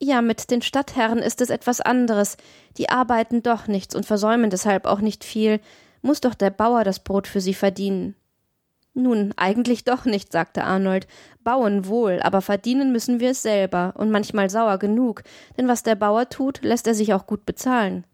Ja, 0.00 0.22
mit 0.22 0.50
den 0.50 0.62
Stadtherren 0.62 1.18
ist 1.18 1.42
es 1.42 1.50
etwas 1.50 1.82
anderes. 1.82 2.38
Die 2.78 2.88
arbeiten 2.88 3.42
doch 3.42 3.66
nichts 3.66 3.94
und 3.94 4.06
versäumen 4.06 4.48
deshalb 4.48 4.86
auch 4.86 5.02
nicht 5.02 5.24
viel. 5.24 5.60
Muss 6.00 6.22
doch 6.22 6.32
der 6.32 6.48
Bauer 6.48 6.84
das 6.84 7.00
Brot 7.00 7.26
für 7.26 7.42
sie 7.42 7.52
verdienen. 7.52 8.16
Nun, 8.98 9.34
eigentlich 9.36 9.84
doch 9.84 10.06
nicht, 10.06 10.32
sagte 10.32 10.64
Arnold. 10.64 11.06
Bauen 11.44 11.86
wohl, 11.86 12.18
aber 12.22 12.40
verdienen 12.40 12.92
müssen 12.92 13.20
wir 13.20 13.32
es 13.32 13.42
selber 13.42 13.92
und 13.98 14.10
manchmal 14.10 14.48
sauer 14.48 14.78
genug, 14.78 15.22
denn 15.58 15.68
was 15.68 15.82
der 15.82 15.96
Bauer 15.96 16.30
tut, 16.30 16.62
lässt 16.62 16.86
er 16.86 16.94
sich 16.94 17.12
auch 17.12 17.26
gut 17.26 17.44
bezahlen. 17.44 18.04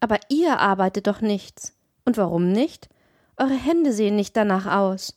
Aber 0.00 0.18
ihr 0.28 0.58
arbeitet 0.58 1.06
doch 1.06 1.20
nichts. 1.20 1.76
Und 2.04 2.16
warum 2.16 2.50
nicht? 2.50 2.88
Eure 3.36 3.54
Hände 3.54 3.92
sehen 3.92 4.16
nicht 4.16 4.36
danach 4.36 4.66
aus. 4.66 5.16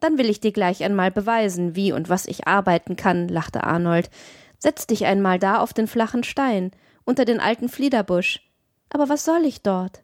Dann 0.00 0.18
will 0.18 0.28
ich 0.28 0.40
dir 0.40 0.52
gleich 0.52 0.84
einmal 0.84 1.10
beweisen, 1.10 1.74
wie 1.74 1.92
und 1.92 2.10
was 2.10 2.26
ich 2.26 2.46
arbeiten 2.46 2.94
kann, 2.94 3.28
lachte 3.28 3.64
Arnold. 3.64 4.10
Setz 4.58 4.86
dich 4.86 5.06
einmal 5.06 5.38
da 5.38 5.60
auf 5.60 5.72
den 5.72 5.86
flachen 5.86 6.24
Stein, 6.24 6.72
unter 7.06 7.24
den 7.24 7.40
alten 7.40 7.70
Fliederbusch. 7.70 8.42
Aber 8.90 9.08
was 9.08 9.24
soll 9.24 9.46
ich 9.46 9.62
dort? 9.62 10.02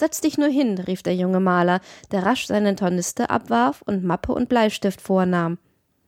Setz 0.00 0.22
dich 0.22 0.38
nur 0.38 0.48
hin, 0.48 0.78
rief 0.78 1.02
der 1.02 1.14
junge 1.14 1.40
Maler, 1.40 1.82
der 2.10 2.24
rasch 2.24 2.46
seinen 2.46 2.74
Tornister 2.74 3.30
abwarf 3.30 3.82
und 3.82 4.02
Mappe 4.02 4.32
und 4.32 4.48
Bleistift 4.48 5.02
vornahm. 5.02 5.58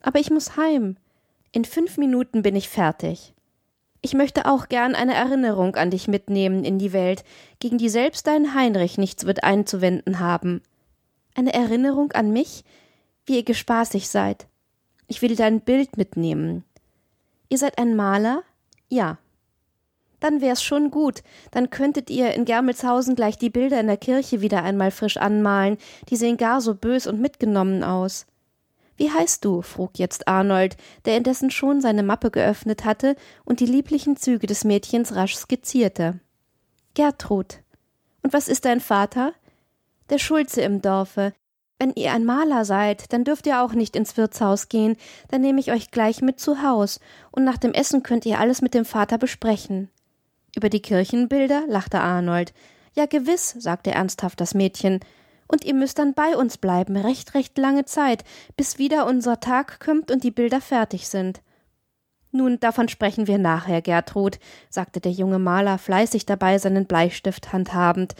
Aber 0.01 0.19
ich 0.19 0.31
muss 0.31 0.57
heim. 0.57 0.97
In 1.53 1.67
fünf 1.67 1.99
Minuten 1.99 2.41
bin 2.41 2.57
ich 2.57 2.71
fertig. 2.71 3.35
Ich 4.01 4.15
möchte 4.15 4.47
auch 4.47 4.71
gern 4.71 4.95
eine 4.95 5.13
Erinnerung 5.13 5.77
an 5.77 5.91
dich 5.91 6.09
mitnehmen 6.09 6.65
in 6.65 6.79
die 6.79 6.95
Welt, 6.95 7.23
gegen 7.61 7.77
die 7.77 7.91
selbst 7.91 8.27
dein 8.27 8.55
Heinrich 8.55 8.97
nichts 8.97 9.27
wird 9.27 9.45
einzuwenden 9.45 10.21
haben. 10.21 10.63
Eine 11.35 11.53
Erinnerung 11.53 12.13
an 12.13 12.33
mich, 12.33 12.65
wie 13.27 13.37
ihr 13.37 13.45
gespaßig 13.45 14.09
seid. 14.09 14.47
Ich 15.07 15.21
will 15.21 15.37
dein 15.37 15.61
Bild 15.61 15.99
mitnehmen. 15.99 16.65
Ihr 17.51 17.59
seid 17.59 17.77
ein 17.77 17.95
Maler? 17.95 18.43
Ja 18.89 19.19
dann 20.23 20.41
wär's 20.41 20.63
schon 20.63 20.91
gut. 20.91 21.23
Dann 21.51 21.71
könntet 21.71 22.09
ihr 22.09 22.33
in 22.33 22.45
Germelshausen 22.45 23.15
gleich 23.15 23.39
die 23.39 23.51
Bilder 23.51 23.81
in 23.81 23.89
der 23.89 23.97
Kirche 23.97 24.41
wieder 24.41 24.63
einmal 24.63 24.91
frisch 24.91 25.17
anmalen. 25.17 25.79
Die 26.09 26.17
sehen 26.17 26.37
gar 26.37 26.61
so 26.61 26.75
bös 26.75 27.07
und 27.07 27.21
mitgenommen 27.21 27.83
aus. 27.83 28.27
Wie 28.97 29.11
heißt 29.11 29.45
du? 29.45 29.63
frug 29.63 29.99
jetzt 29.99 30.29
Arnold, 30.29 30.77
der 31.07 31.17
indessen 31.17 31.51
schon 31.51 31.81
seine 31.81 32.03
Mappe 32.03 32.31
geöffnet 32.31 32.85
hatte 32.85 33.17
und 33.45 33.61
die 33.61 33.67
lieblichen 33.67 34.17
Züge 34.17 34.47
des 34.47 34.65
Mädchens 34.65 35.15
rasch 35.17 35.35
skizzierte. 35.35 36.21
Gertrud. 36.95 37.59
Und 38.23 38.33
was 38.33 38.49
ist 38.49 38.65
dein 38.65 38.81
Vater? 38.81 39.33
Der 40.11 40.19
Schulze 40.19 40.61
im 40.61 40.83
Dorfe. 40.83 41.33
Wenn 41.79 41.95
ihr 41.97 42.13
ein 42.13 42.25
Maler 42.25 42.65
seid, 42.65 43.13
dann 43.13 43.25
dürft 43.25 43.45
ihr 43.49 43.61
auch 43.61 43.73
nicht 43.73 43.97
ins 43.97 44.17
Wirtshaus 44.17 44.69
gehen, 44.69 44.97
dann 45.31 45.41
nehme 45.41 45.59
ich 45.59 45.73
euch 45.73 45.91
gleich 45.91 46.23
mit 46.23 46.39
zu 46.39 46.63
Haus, 46.63 47.01
und 47.33 47.43
nach 47.43 47.57
dem 47.57 47.73
Essen 47.73 48.05
könnt 48.05 48.25
ihr 48.25 48.39
alles 48.39 48.63
mit 48.63 48.75
dem 48.75 48.85
Vater 48.85 49.19
besprechen. 49.19 49.91
Über 50.55 50.69
die 50.69 50.83
Kirchenbilder 50.83 51.65
lachte 51.67 52.01
Arnold. 52.01 52.53
Ja, 52.95 53.07
gewiss, 53.07 53.55
sagte 53.59 53.93
ernsthaft 53.93 54.41
das 54.41 54.55
Mädchen. 54.55 55.01
Und 55.49 55.65
ihr 55.65 55.75
müsst 55.75 55.99
dann 55.99 56.15
bei 56.15 56.37
uns 56.37 56.59
bleiben, 56.59 56.97
recht, 56.97 57.35
recht 57.35 57.57
lange 57.59 57.85
Zeit, 57.85 58.25
bis 58.57 58.79
wieder 58.79 59.07
unser 59.07 59.41
Tag 59.41 59.81
kommt 59.81 60.11
und 60.11 60.25
die 60.25 60.31
Bilder 60.31 60.61
fertig 60.61 61.09
sind. 61.09 61.41
Nun, 62.31 62.59
davon 62.61 62.89
sprechen 62.89 63.27
wir 63.27 63.37
nachher, 63.37 63.83
Gertrud, 63.83 64.39
sagte 64.71 65.01
der 65.01 65.13
junge 65.13 65.39
Maler 65.39 65.77
fleißig 65.77 66.25
dabei 66.25 66.59
seinen 66.59 66.87
Bleistift 66.87 67.53
handhabend. 67.53 68.15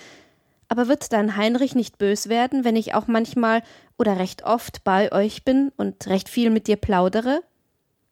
Aber 0.69 0.89
wird 0.89 1.13
dein 1.13 1.37
Heinrich 1.37 1.75
nicht 1.75 1.99
bös 1.99 2.29
werden, 2.29 2.65
wenn 2.65 2.77
ich 2.77 2.95
auch 2.95 3.07
manchmal 3.07 3.63
oder 3.99 4.19
recht 4.19 4.45
oft 4.45 4.85
bei 4.85 5.13
euch 5.13 5.45
bin 5.45 5.73
und 5.77 6.07
recht 6.07 6.29
viel 6.29 6.51
mit 6.51 6.67
dir 6.67 6.77
plaudere? 6.77 7.43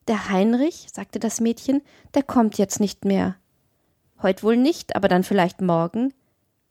Der 0.09 0.31
Heinrich, 0.31 0.89
sagte 0.93 1.19
das 1.19 1.41
Mädchen, 1.41 1.83
der 2.15 2.23
kommt 2.23 2.59
jetzt 2.59 2.81
nicht 2.81 3.05
mehr. 3.05 3.37
Heut 4.23 4.43
wohl 4.43 4.57
nicht, 4.57 4.97
aber 4.97 5.09
dann 5.09 5.25
vielleicht 5.25 5.61
morgen? 5.61 6.13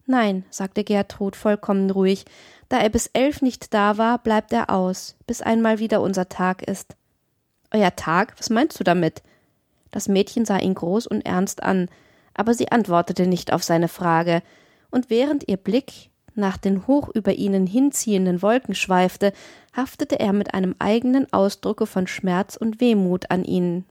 Nein, 0.06 0.44
sagte 0.50 0.84
Gertrud 0.84 1.36
vollkommen 1.36 1.90
ruhig, 1.92 2.26
da 2.68 2.80
er 2.80 2.90
bis 2.90 3.08
elf 3.14 3.42
nicht 3.42 3.74
da 3.74 3.98
war, 3.98 4.18
bleibt 4.20 4.54
er 4.54 4.70
aus, 4.70 5.16
bis 5.28 5.42
einmal 5.42 5.80
wieder 5.80 6.02
unser 6.02 6.30
Tag 6.30 6.64
ist. 6.64 6.96
Euer 7.72 7.96
Tag? 7.96 8.34
Was 8.38 8.50
meinst 8.50 8.80
du 8.80 8.84
damit? 8.84 9.22
Das 9.92 10.08
Mädchen 10.08 10.46
sah 10.46 10.58
ihn 10.58 10.74
groß 10.74 11.08
und 11.08 11.26
ernst 11.26 11.64
an, 11.64 11.90
aber 12.34 12.54
sie 12.54 12.72
antwortete 12.72 13.28
nicht 13.28 13.54
auf 13.54 13.64
seine 13.64 13.88
Frage, 13.88 14.42
und 14.92 15.10
während 15.10 15.48
ihr 15.48 15.58
Blick 15.58 16.10
nach 16.36 16.58
den 16.58 16.88
hoch 16.88 17.10
über 17.14 17.34
ihnen 17.34 17.68
hinziehenden 17.68 18.42
Wolken 18.42 18.74
schweifte, 18.74 19.34
haftete 19.74 20.20
er 20.20 20.34
mit 20.34 20.54
einem 20.54 20.76
eigenen 20.80 21.32
Ausdrucke 21.32 21.86
von 21.86 22.08
Schmerz 22.08 22.56
und 22.56 22.80
Wehmut 22.80 23.30
an 23.30 23.44
ihnen. 23.44 23.86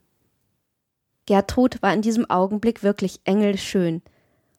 Gertrud 1.28 1.82
war 1.82 1.92
in 1.92 2.00
diesem 2.00 2.30
Augenblick 2.30 2.82
wirklich 2.82 3.20
engelschön, 3.25 4.00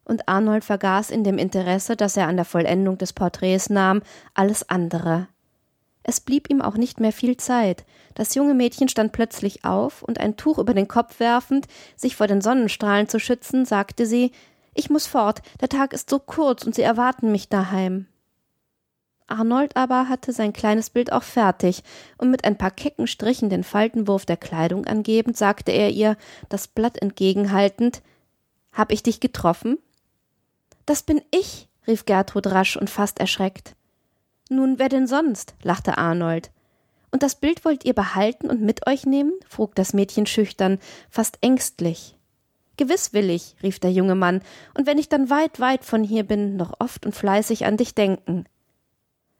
und 0.03 0.29
Arnold 0.29 0.63
vergaß 0.63 1.09
in 1.09 1.23
dem 1.23 1.39
Interesse, 1.39 1.95
das 1.95 2.15
er 2.15 2.27
an 2.27 2.35
der 2.35 2.45
Vollendung 2.45 2.99
des 2.99 3.11
Porträts 3.11 3.71
nahm, 3.71 4.03
alles 4.35 4.69
andere. 4.69 5.27
Es 6.03 6.19
blieb 6.19 6.47
ihm 6.47 6.61
auch 6.61 6.77
nicht 6.77 6.99
mehr 6.99 7.11
viel 7.11 7.37
Zeit. 7.37 7.85
Das 8.13 8.35
junge 8.35 8.53
Mädchen 8.53 8.87
stand 8.87 9.13
plötzlich 9.13 9.65
auf, 9.65 10.03
und 10.03 10.19
ein 10.19 10.37
Tuch 10.37 10.59
über 10.59 10.75
den 10.75 10.87
Kopf 10.87 11.19
werfend, 11.19 11.65
sich 11.95 12.15
vor 12.15 12.27
den 12.27 12.39
Sonnenstrahlen 12.39 13.07
zu 13.07 13.19
schützen, 13.19 13.65
sagte 13.65 14.05
sie 14.05 14.31
Ich 14.75 14.91
muss 14.91 15.07
fort, 15.07 15.41
der 15.61 15.69
Tag 15.69 15.91
ist 15.91 16.07
so 16.07 16.19
kurz, 16.19 16.65
und 16.65 16.75
Sie 16.75 16.83
erwarten 16.83 17.31
mich 17.31 17.49
daheim. 17.49 18.05
Arnold 19.31 19.75
aber 19.75 20.09
hatte 20.09 20.33
sein 20.33 20.53
kleines 20.53 20.89
Bild 20.89 21.11
auch 21.11 21.23
fertig, 21.23 21.83
und 22.17 22.31
mit 22.31 22.45
ein 22.45 22.57
paar 22.57 22.71
kecken 22.71 23.07
Strichen 23.07 23.49
den 23.49 23.63
Faltenwurf 23.63 24.25
der 24.25 24.37
Kleidung 24.37 24.85
angebend, 24.85 25.37
sagte 25.37 25.71
er 25.71 25.89
ihr, 25.89 26.17
das 26.49 26.67
Blatt 26.67 27.01
entgegenhaltend 27.01 28.01
Hab 28.71 28.91
ich 28.91 29.03
dich 29.03 29.19
getroffen? 29.19 29.77
Das 30.85 31.03
bin 31.03 31.21
ich, 31.31 31.67
rief 31.87 32.05
Gertrud 32.05 32.47
rasch 32.47 32.77
und 32.77 32.89
fast 32.89 33.19
erschreckt. 33.19 33.75
Nun, 34.49 34.79
wer 34.79 34.89
denn 34.89 35.07
sonst? 35.07 35.53
lachte 35.61 35.97
Arnold. 35.97 36.51
Und 37.11 37.23
das 37.23 37.35
Bild 37.35 37.65
wollt 37.65 37.85
ihr 37.85 37.93
behalten 37.93 38.49
und 38.49 38.61
mit 38.61 38.87
euch 38.87 39.05
nehmen? 39.05 39.33
frug 39.47 39.75
das 39.75 39.93
Mädchen 39.93 40.25
schüchtern, 40.25 40.79
fast 41.09 41.37
ängstlich. 41.41 42.15
Gewiss 42.77 43.13
will 43.13 43.29
ich, 43.29 43.55
rief 43.61 43.79
der 43.79 43.91
junge 43.91 44.15
Mann, 44.15 44.41
und 44.73 44.87
wenn 44.87 44.97
ich 44.97 45.09
dann 45.09 45.29
weit, 45.29 45.59
weit 45.59 45.83
von 45.83 46.03
hier 46.03 46.23
bin, 46.23 46.55
noch 46.55 46.79
oft 46.79 47.05
und 47.05 47.13
fleißig 47.13 47.65
an 47.65 47.77
dich 47.77 47.93
denken. 47.93 48.45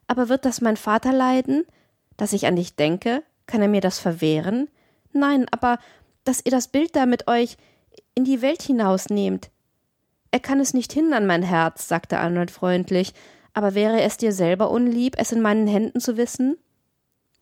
Aber 0.10 0.28
wird 0.28 0.44
das 0.44 0.60
mein 0.60 0.75
Vater 0.75 1.13
leiden? 1.13 1.66
Dass 2.18 2.34
ich 2.34 2.48
an 2.48 2.56
dich 2.56 2.75
denke? 2.75 3.22
Kann 3.46 3.62
er 3.62 3.68
mir 3.68 3.80
das 3.80 4.00
verwehren? 4.00 4.68
Nein, 5.13 5.46
aber 5.51 5.78
dass 6.24 6.44
ihr 6.44 6.51
das 6.51 6.68
Bild 6.68 6.96
da 6.96 7.06
mit 7.06 7.28
euch 7.28 7.58
in 8.16 8.25
die 8.25 8.42
Welt 8.42 8.63
hinausnehmt. 8.63 9.51
Er 10.32 10.39
kann 10.39 10.60
es 10.60 10.74
nicht 10.74 10.92
hindern, 10.92 11.28
mein 11.28 11.44
Herz, 11.44 11.88
sagte 11.88 12.18
Arnold 12.18 12.50
freundlich, 12.50 13.13
aber 13.54 13.75
wäre 13.75 14.01
es 14.01 14.18
dir 14.18 14.32
selber 14.32 14.72
unlieb, 14.72 15.13
es 15.20 15.32
in 15.32 15.42
meinen 15.42 15.68
Händen 15.68 16.00
zu 16.00 16.18
wissen? 16.18 16.58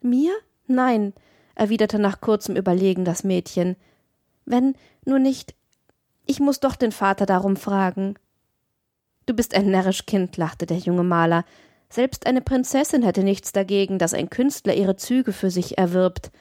Mir? 0.02 0.34
Nein, 0.68 1.14
erwiderte 1.56 2.00
nach 2.00 2.20
kurzem 2.20 2.58
Überlegen 2.58 3.06
das 3.06 3.24
Mädchen. 3.24 3.78
Wenn 4.46 4.76
nur 5.06 5.20
nicht. 5.20 5.56
Ich 6.26 6.42
muss 6.42 6.60
doch 6.60 6.76
den 6.76 6.92
Vater 6.92 7.26
darum 7.26 7.56
fragen. 7.56 8.16
Du 9.26 9.34
bist 9.34 9.56
ein 9.56 9.72
närrisch 9.72 10.06
Kind, 10.06 10.36
lachte 10.36 10.66
der 10.66 10.78
junge 10.78 11.04
Maler. 11.04 11.46
Selbst 11.89 12.27
eine 12.27 12.41
Prinzessin 12.41 13.03
hätte 13.03 13.24
nichts 13.24 13.51
dagegen, 13.51 13.98
dass 13.98 14.13
ein 14.13 14.29
Künstler 14.29 14.74
ihre 14.74 14.98
Züge 14.98 15.32
für 15.32 15.50
sich 15.50 15.77
erwirbt. 15.77 16.32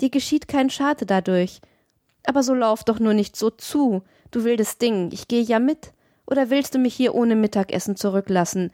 Dir 0.00 0.10
geschieht 0.10 0.48
kein 0.48 0.70
Schade 0.70 1.06
dadurch. 1.06 1.60
Aber 2.26 2.42
so 2.42 2.54
lauf 2.54 2.84
doch 2.84 3.00
nur 3.00 3.14
nicht 3.14 3.36
so 3.36 3.50
zu, 3.50 4.02
du 4.30 4.44
wildes 4.44 4.78
Ding, 4.78 5.10
ich 5.12 5.28
gehe 5.28 5.42
ja 5.42 5.58
mit. 5.58 5.92
Oder 6.26 6.50
willst 6.50 6.74
du 6.74 6.78
mich 6.78 6.94
hier 6.94 7.14
ohne 7.14 7.36
Mittagessen 7.36 7.96
zurücklassen? 7.96 8.70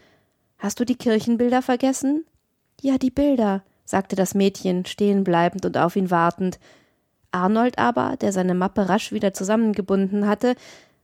Hast 0.58 0.78
du 0.78 0.84
die 0.84 0.96
Kirchenbilder 0.96 1.62
vergessen? 1.62 2.24
Ja, 2.80 2.96
die 2.96 3.10
Bilder, 3.10 3.62
sagte 3.84 4.14
das 4.14 4.34
Mädchen, 4.34 4.86
stehen 4.86 5.24
bleibend 5.24 5.64
und 5.64 5.76
auf 5.76 5.96
ihn 5.96 6.10
wartend. 6.10 6.58
Arnold 7.32 7.78
aber, 7.78 8.16
der 8.20 8.32
seine 8.32 8.54
Mappe 8.54 8.88
rasch 8.88 9.12
wieder 9.12 9.32
zusammengebunden 9.32 10.26
hatte, 10.26 10.54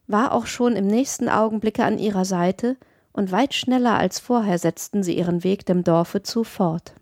war 0.06 0.32
auch 0.32 0.46
schon 0.46 0.76
im 0.76 0.86
nächsten 0.86 1.28
Augenblicke 1.28 1.84
an 1.84 1.98
ihrer 1.98 2.24
Seite, 2.24 2.76
und 3.16 3.32
weit 3.32 3.54
schneller 3.54 3.98
als 3.98 4.20
vorher 4.20 4.58
setzten 4.58 5.02
sie 5.02 5.16
ihren 5.16 5.42
Weg 5.42 5.66
dem 5.66 5.82
Dorfe 5.82 6.22
zu 6.22 6.44
fort. 6.44 6.94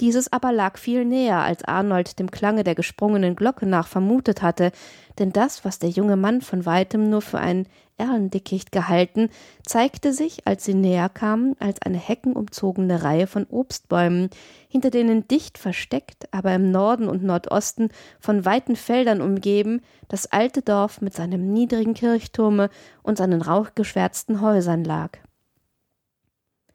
Dieses 0.00 0.32
aber 0.32 0.50
lag 0.50 0.78
viel 0.78 1.04
näher, 1.04 1.40
als 1.40 1.62
Arnold 1.64 2.18
dem 2.18 2.30
Klange 2.30 2.64
der 2.64 2.74
gesprungenen 2.74 3.36
Glocke 3.36 3.66
nach 3.66 3.86
vermutet 3.86 4.40
hatte, 4.40 4.72
denn 5.18 5.30
das, 5.30 5.62
was 5.66 5.78
der 5.78 5.90
junge 5.90 6.16
Mann 6.16 6.40
von 6.40 6.64
weitem 6.64 7.10
nur 7.10 7.20
für 7.20 7.38
ein 7.38 7.66
Erlendickicht 7.98 8.72
gehalten, 8.72 9.28
zeigte 9.62 10.14
sich, 10.14 10.46
als 10.46 10.64
sie 10.64 10.72
näher 10.72 11.10
kamen, 11.10 11.54
als 11.60 11.82
eine 11.82 11.98
heckenumzogene 11.98 13.02
Reihe 13.02 13.26
von 13.26 13.46
Obstbäumen, 13.50 14.30
hinter 14.68 14.88
denen 14.88 15.28
dicht 15.28 15.58
versteckt, 15.58 16.32
aber 16.32 16.54
im 16.54 16.70
Norden 16.70 17.06
und 17.06 17.22
Nordosten 17.22 17.90
von 18.18 18.46
weiten 18.46 18.76
Feldern 18.76 19.20
umgeben, 19.20 19.82
das 20.08 20.32
alte 20.32 20.62
Dorf 20.62 21.02
mit 21.02 21.12
seinem 21.12 21.52
niedrigen 21.52 21.92
Kirchturme 21.92 22.70
und 23.02 23.18
seinen 23.18 23.42
rauchgeschwärzten 23.42 24.40
Häusern 24.40 24.82
lag. 24.82 25.18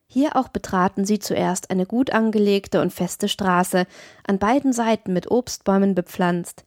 Hier 0.08 0.36
auch 0.36 0.50
betraten 0.50 1.06
sie 1.06 1.20
zuerst 1.20 1.72
eine 1.72 1.86
gut 1.86 2.12
angelegte 2.12 2.82
und 2.82 2.94
feste 2.94 3.28
Straße, 3.28 3.86
an 4.26 4.40
beiden 4.40 4.72
Seiten 4.72 5.14
mit 5.14 5.30
Obstbäumen 5.32 5.96
bepflanzt. 5.96 6.64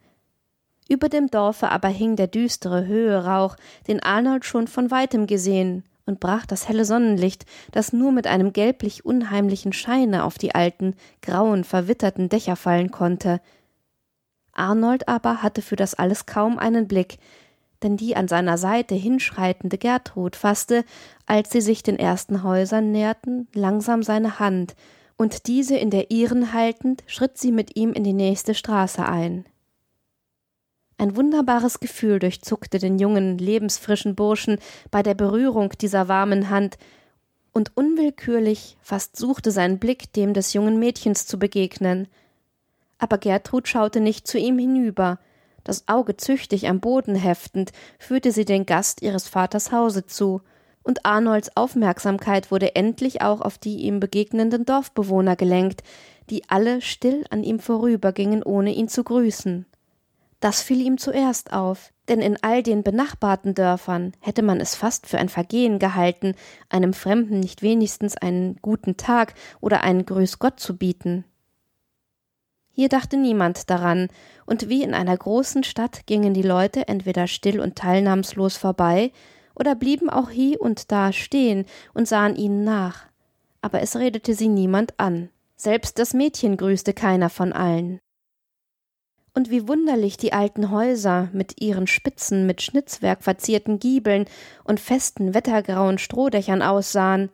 Über 0.89 1.09
dem 1.09 1.29
Dorfe 1.29 1.71
aber 1.71 1.89
hing 1.89 2.17
der 2.17 2.27
düstere 2.27 2.87
Höherauch, 2.87 3.57
den 3.87 4.03
Arnold 4.03 4.45
schon 4.45 4.67
von 4.67 4.91
weitem 4.91 5.27
gesehen, 5.27 5.85
und 6.07 6.21
brach 6.21 6.47
das 6.47 6.69
helle 6.69 6.87
Sonnenlicht, 6.87 7.45
das 7.71 7.93
nur 7.93 8.13
mit 8.13 8.27
einem 8.27 8.55
gelblich 8.55 9.05
unheimlichen 9.05 9.75
Scheine 9.75 10.25
auf 10.25 10.39
die 10.39 10.55
alten, 10.55 10.95
grauen, 11.21 11.65
verwitterten 11.65 12.31
Dächer 12.31 12.57
fallen 12.57 12.91
konnte. 12.91 13.43
Arnold 14.53 15.07
aber 15.07 15.43
hatte 15.43 15.61
für 15.61 15.77
das 15.77 15.95
alles 15.95 16.25
kaum 16.25 16.59
einen 16.59 16.89
Blick, 16.89 17.19
denn 17.83 17.97
die 17.97 18.17
an 18.17 18.29
seiner 18.29 18.59
Seite 18.59 18.95
hinschreitende 18.95 19.79
Gertrud 19.79 20.37
fasste, 20.37 20.85
als 21.27 21.51
sie 21.51 21.61
sich 21.61 21.83
den 21.83 21.99
ersten 21.99 22.43
Häusern 22.43 22.93
näherten, 22.93 23.49
langsam 23.55 24.03
seine 24.03 24.39
Hand, 24.39 24.75
und 25.17 25.47
diese 25.47 25.77
in 25.77 25.91
der 25.91 26.11
ihren 26.11 26.53
haltend, 26.53 27.03
schritt 27.07 27.39
sie 27.39 27.53
mit 27.53 27.77
ihm 27.77 27.93
in 27.93 28.05
die 28.05 28.13
nächste 28.13 28.55
Straße 28.55 29.05
ein. 29.05 29.45
Ein 30.97 31.17
wunderbares 31.17 31.81
Gefühl 31.81 32.19
durchzuckte 32.19 32.79
den 32.79 32.99
jungen, 32.99 33.39
lebensfrischen 33.39 34.17
Burschen 34.17 34.59
bei 34.91 35.03
der 35.03 35.15
Berührung 35.15 35.71
dieser 35.81 36.09
warmen 36.09 36.51
Hand, 36.51 36.79
und 37.53 37.77
unwillkürlich 37.77 38.77
fast 38.81 39.17
suchte 39.17 39.51
sein 39.51 39.79
Blick 39.79 40.13
dem 40.13 40.35
des 40.35 40.53
jungen 40.53 40.79
Mädchens 40.79 41.27
zu 41.27 41.39
begegnen. 41.39 42.07
Aber 42.99 43.19
Gertrud 43.19 43.67
schaute 43.67 44.01
nicht 44.01 44.29
zu 44.29 44.39
ihm 44.39 44.59
hinüber, 44.59 45.19
das 45.69 45.87
Auge 45.87 46.17
züchtig 46.17 46.69
am 46.69 46.81
Boden 46.81 47.15
heftend, 47.15 47.73
führte 47.99 48.33
sie 48.33 48.45
den 48.45 48.67
Gast 48.67 49.03
ihres 49.03 49.29
Vaters 49.29 49.71
Hause 49.71 50.07
zu, 50.07 50.41
und 50.83 51.05
Arnolds 51.05 51.55
Aufmerksamkeit 51.55 52.51
wurde 52.51 52.75
endlich 52.75 53.21
auch 53.21 53.43
auf 53.43 53.59
die 53.59 53.77
ihm 53.83 54.01
begegnenden 54.01 54.65
Dorfbewohner 54.65 55.37
gelenkt, 55.37 55.83
die 56.31 56.49
alle 56.49 56.81
still 56.81 57.25
an 57.29 57.45
ihm 57.45 57.61
vorübergingen, 57.61 58.43
ohne 58.43 58.73
ihn 58.73 58.89
zu 58.89 59.05
grüßen. 59.05 59.67
Das 60.41 60.63
fiel 60.63 60.81
ihm 60.81 60.99
zuerst 60.99 61.53
auf, 61.53 61.93
denn 62.09 62.21
in 62.21 62.39
all 62.43 62.63
den 62.63 62.83
benachbarten 62.83 63.55
Dörfern 63.55 64.13
hätte 64.21 64.43
man 64.43 64.61
es 64.61 64.75
fast 64.75 65.07
für 65.07 65.19
ein 65.19 65.29
Vergehen 65.29 65.79
gehalten, 65.79 66.35
einem 66.71 66.95
Fremden 66.95 67.41
nicht 67.41 67.61
wenigstens 67.61 68.17
einen 68.17 68.57
guten 68.63 68.97
Tag 68.97 69.35
oder 69.61 69.83
einen 69.83 70.07
Grüß 70.07 70.39
Gott 70.39 70.59
zu 70.59 70.79
bieten. 70.79 71.25
Hier 72.79 72.89
dachte 72.89 73.17
niemand 73.17 73.71
daran, 73.71 74.07
und 74.47 74.69
wie 74.69 74.85
in 74.85 74.95
einer 74.95 75.17
großen 75.17 75.65
Stadt 75.65 76.07
gingen 76.07 76.33
die 76.33 76.43
Leute 76.43 76.87
entweder 76.87 77.27
still 77.27 77.59
und 77.59 77.75
teilnahmslos 77.75 78.57
vorbei, 78.57 79.11
oder 79.57 79.75
blieben 79.75 80.09
auch 80.09 80.31
hie 80.31 80.57
und 80.57 80.93
da 80.93 81.13
stehen 81.13 81.67
und 81.93 82.07
sahen 82.07 82.37
ihnen 82.37 82.63
nach. 82.63 83.07
Aber 83.63 83.83
es 83.83 83.97
redete 83.97 84.33
sie 84.33 84.47
niemand 84.47 84.95
an. 84.97 85.29
Selbst 85.57 85.99
das 85.99 86.15
Mädchen 86.15 86.57
grüßte 86.57 86.95
keiner 86.95 87.31
von 87.31 87.53
allen. 87.53 87.99
Und 89.35 89.51
wie 89.51 89.67
wunderlich 89.67 90.17
die 90.17 90.33
alten 90.33 90.71
Häuser 90.71 91.31
mit 91.33 91.61
ihren 91.61 91.89
spitzen, 91.89 92.47
mit 92.47 92.63
Schnitzwerk 92.63 93.25
verzierten 93.25 93.81
Giebeln 93.81 94.27
und 94.63 94.79
festen, 94.79 95.35
wettergrauen 95.35 95.99
Strohdächern 95.99 96.63
aussahen, 96.63 97.31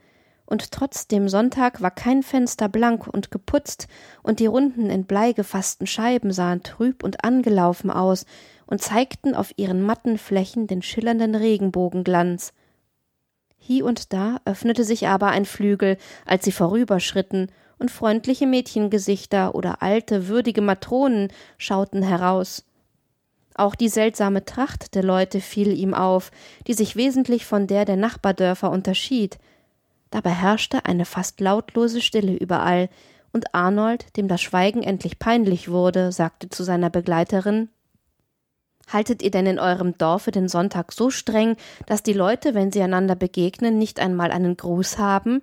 und 0.46 0.72
trotzdem 0.72 1.28
Sonntag 1.28 1.80
war 1.80 1.90
kein 1.90 2.22
Fenster 2.22 2.68
blank 2.68 3.07
und 3.07 3.30
geputzt, 3.30 3.87
und 4.22 4.40
die 4.40 4.46
runden 4.46 4.90
in 4.90 5.04
Blei 5.04 5.33
gefassten 5.33 5.87
Scheiben 5.87 6.33
sahen 6.33 6.62
trüb 6.62 7.02
und 7.02 7.24
angelaufen 7.24 7.90
aus 7.90 8.26
und 8.66 8.83
zeigten 8.83 9.35
auf 9.35 9.52
ihren 9.57 9.83
matten 9.83 10.18
Flächen 10.18 10.66
den 10.66 10.83
schillernden 10.83 11.35
Regenbogenglanz. 11.35 12.52
Hie 13.59 13.83
und 13.83 14.12
da 14.12 14.40
öffnete 14.44 14.85
sich 14.85 15.09
aber 15.09 15.28
ein 15.28 15.46
Flügel, 15.46 15.96
als 16.26 16.44
sie 16.44 16.52
vorüberschritten, 16.52 17.50
und 17.78 17.90
freundliche 17.90 18.46
Mädchengesichter 18.46 19.54
oder 19.54 19.83
alte, 19.83 20.28
würdige 20.28 20.61
Matronen 20.61 21.28
schauten 21.59 22.02
heraus. 22.02 22.64
Auch 23.54 23.74
die 23.74 23.88
seltsame 23.88 24.44
Tracht 24.44 24.94
der 24.94 25.02
Leute 25.02 25.40
fiel 25.40 25.72
ihm 25.76 25.94
auf, 25.94 26.30
die 26.66 26.74
sich 26.74 26.96
wesentlich 26.96 27.46
von 27.46 27.66
der 27.66 27.85
der 27.85 27.96
Nachbardörfer 27.96 28.70
unterschied, 28.70 29.38
Dabei 30.14 30.31
herrschte 30.31 30.85
eine 30.85 31.07
fast 31.07 31.40
lautlose 31.40 32.00
Stille 32.00 32.37
überall, 32.37 32.88
und 33.33 33.53
Arnold, 33.53 34.16
dem 34.16 34.29
das 34.29 34.40
Schweigen 34.42 34.85
endlich 34.85 35.18
peinlich 35.18 35.68
wurde, 35.68 36.12
sagte 36.12 36.48
zu 36.48 36.62
seiner 36.62 36.88
Begleiterin 36.88 37.68
Haltet 38.92 39.22
ihr 39.22 39.33
denn 39.33 39.46
in 39.46 39.59
eurem 39.59 39.98
Dorfe 39.98 40.31
den 40.31 40.48
Sonntag 40.48 40.92
so 40.92 41.11
streng, 41.11 41.57
dass 41.87 42.05
die 42.05 42.12
Leute, 42.12 42.55
wenn 42.55 42.70
sie 42.70 42.81
einander 42.81 43.16
begegnen, 43.16 43.77
nicht 43.77 43.98
einmal 43.98 44.31
einen 44.31 44.57
Gruß 44.57 44.98
haben? 44.98 45.42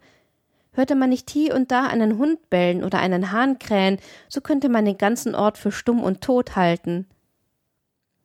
Hörte 0.71 0.95
man 0.95 1.09
nicht 1.09 1.29
hier 1.29 1.53
und 1.53 1.69
da 1.69 1.87
einen 1.87 2.17
Hund 2.17 2.49
bellen 2.49 2.85
oder 2.85 2.99
einen 2.99 3.33
Hahn 3.33 3.59
krähen, 3.59 3.97
so 4.29 4.39
könnte 4.39 4.69
man 4.69 4.85
den 4.85 4.97
ganzen 4.97 5.35
Ort 5.35 5.57
für 5.57 5.73
stumm 5.73 6.01
und 6.01 6.21
tot 6.21 6.55
halten. 6.55 7.07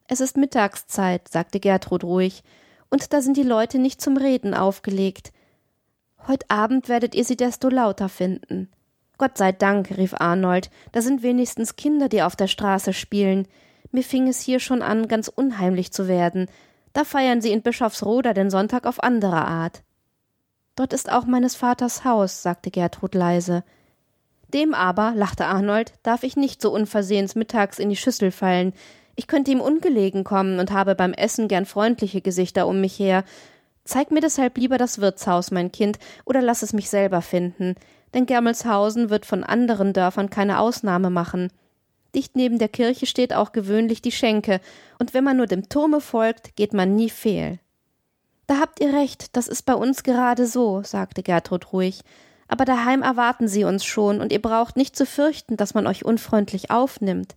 Es 0.06 0.20
ist 0.20 0.37
Mittagszeit, 0.37 1.26
sagte 1.26 1.59
Gertrud 1.59 2.04
ruhig, 2.04 2.44
und 2.88 3.12
da 3.12 3.20
sind 3.20 3.37
die 3.37 3.42
Leute 3.42 3.80
nicht 3.80 4.00
zum 4.00 4.16
Reden 4.16 4.54
aufgelegt. 4.54 5.32
Heut 6.28 6.44
Abend 6.48 6.88
werdet 6.88 7.14
ihr 7.14 7.24
sie 7.24 7.36
desto 7.36 7.68
lauter 7.68 8.08
finden. 8.08 8.68
Gott 9.18 9.38
sei 9.38 9.52
Dank, 9.52 9.96
rief 9.96 10.14
Arnold, 10.18 10.70
da 10.92 11.00
sind 11.00 11.22
wenigstens 11.22 11.76
Kinder, 11.76 12.08
die 12.08 12.22
auf 12.22 12.36
der 12.36 12.48
Straße 12.48 12.92
spielen. 12.92 13.46
Mir 13.92 14.02
fing 14.02 14.28
es 14.28 14.40
hier 14.40 14.60
schon 14.60 14.82
an, 14.82 15.08
ganz 15.08 15.28
unheimlich 15.28 15.92
zu 15.92 16.08
werden. 16.08 16.48
Da 16.92 17.04
feiern 17.04 17.40
sie 17.40 17.52
in 17.52 17.62
Bischofsroda 17.62 18.34
den 18.34 18.50
Sonntag 18.50 18.86
auf 18.86 19.02
andere 19.02 19.46
Art. 19.46 19.82
Dort 20.74 20.92
ist 20.92 21.10
auch 21.10 21.24
meines 21.24 21.54
Vaters 21.54 22.04
Haus, 22.04 22.42
sagte 22.42 22.70
Gertrud 22.70 23.14
leise. 23.14 23.64
Dem 24.52 24.74
aber, 24.74 25.12
lachte 25.16 25.46
Arnold, 25.46 25.94
darf 26.02 26.22
ich 26.22 26.36
nicht 26.36 26.60
so 26.60 26.70
unversehens 26.70 27.34
mittags 27.34 27.78
in 27.78 27.88
die 27.88 27.96
Schüssel 27.96 28.30
fallen. 28.30 28.74
Ich 29.14 29.26
könnte 29.26 29.50
ihm 29.50 29.60
ungelegen 29.60 30.24
kommen 30.24 30.58
und 30.58 30.70
habe 30.70 30.94
beim 30.94 31.14
Essen 31.14 31.48
gern 31.48 31.64
freundliche 31.64 32.20
Gesichter 32.20 32.66
um 32.66 32.80
mich 32.80 32.98
her, 32.98 33.24
Zeig 33.87 34.11
mir 34.11 34.20
deshalb 34.20 34.59
lieber 34.59 34.79
das 34.79 35.01
Wirtshaus, 35.01 35.53
mein 35.53 35.70
Kind, 35.70 35.99
oder 36.25 36.42
lass 36.42 36.62
es 36.62 36.72
mich 36.72 36.90
selber 36.90 37.22
finden, 37.22 37.77
denn 38.14 38.27
Germelshausen 38.27 39.11
wird 39.11 39.25
von 39.25 39.44
anderen 39.44 39.92
Dörfern 39.92 40.29
keine 40.29 40.59
Ausnahme 40.59 41.09
machen. 41.09 41.53
Dicht 42.14 42.35
neben 42.35 42.59
der 42.59 42.68
Kirche 42.68 43.07
steht 43.07 43.33
auch 43.33 43.53
gewöhnlich 43.53 44.03
die 44.03 44.12
Schenke, 44.12 44.61
und 44.99 45.14
wenn 45.14 45.22
man 45.22 45.37
nur 45.37 45.46
dem 45.46 45.68
Turme 45.68 46.01
folgt, 46.01 46.57
geht 46.57 46.75
man 46.75 46.96
nie 46.96 47.11
fehl. 47.11 47.61
Da 48.49 48.59
habt 48.59 48.81
ihr 48.81 48.92
recht, 48.92 49.37
das 49.37 49.46
ist 49.46 49.62
bei 49.62 49.75
uns 49.75 50.03
gerade 50.03 50.46
so, 50.46 50.83
sagte 50.83 51.22
Gertrud 51.22 51.72
ruhig. 51.72 52.01
Aber 52.49 52.64
daheim 52.64 53.03
erwarten 53.03 53.49
sie 53.49 53.64
uns 53.64 53.85
schon, 53.85 54.20
und 54.20 54.33
ihr 54.33 54.42
braucht 54.42 54.77
nicht 54.77 54.96
zu 54.96 55.07
fürchten, 55.07 55.57
dass 55.57 55.75
man 55.75 55.87
euch 55.87 56.05
unfreundlich 56.05 56.70
aufnimmt. 56.70 57.37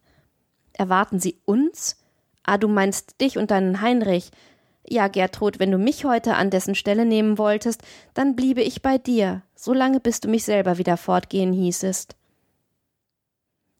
Erwarten 0.74 1.20
sie 1.20 1.38
uns? 1.46 1.98
Ah, 2.44 2.58
du 2.58 2.68
meinst 2.68 3.22
dich 3.22 3.38
und 3.38 3.52
deinen 3.52 3.82
Heinrich. 3.82 4.32
Ja, 4.92 5.08
Gertrud, 5.08 5.60
wenn 5.60 5.70
du 5.70 5.78
mich 5.78 6.04
heute 6.04 6.34
an 6.34 6.50
dessen 6.50 6.74
Stelle 6.74 7.06
nehmen 7.06 7.38
wolltest, 7.38 7.84
dann 8.16 8.36
bliebe 8.36 8.62
ich 8.62 8.82
bei 8.82 8.98
dir, 8.98 9.44
so 9.54 9.72
lange 9.72 10.00
bis 10.00 10.20
du 10.20 10.28
mich 10.28 10.44
selber 10.44 10.80
wieder 10.80 10.98
fortgehen 10.98 11.54
hießest. 11.54 12.16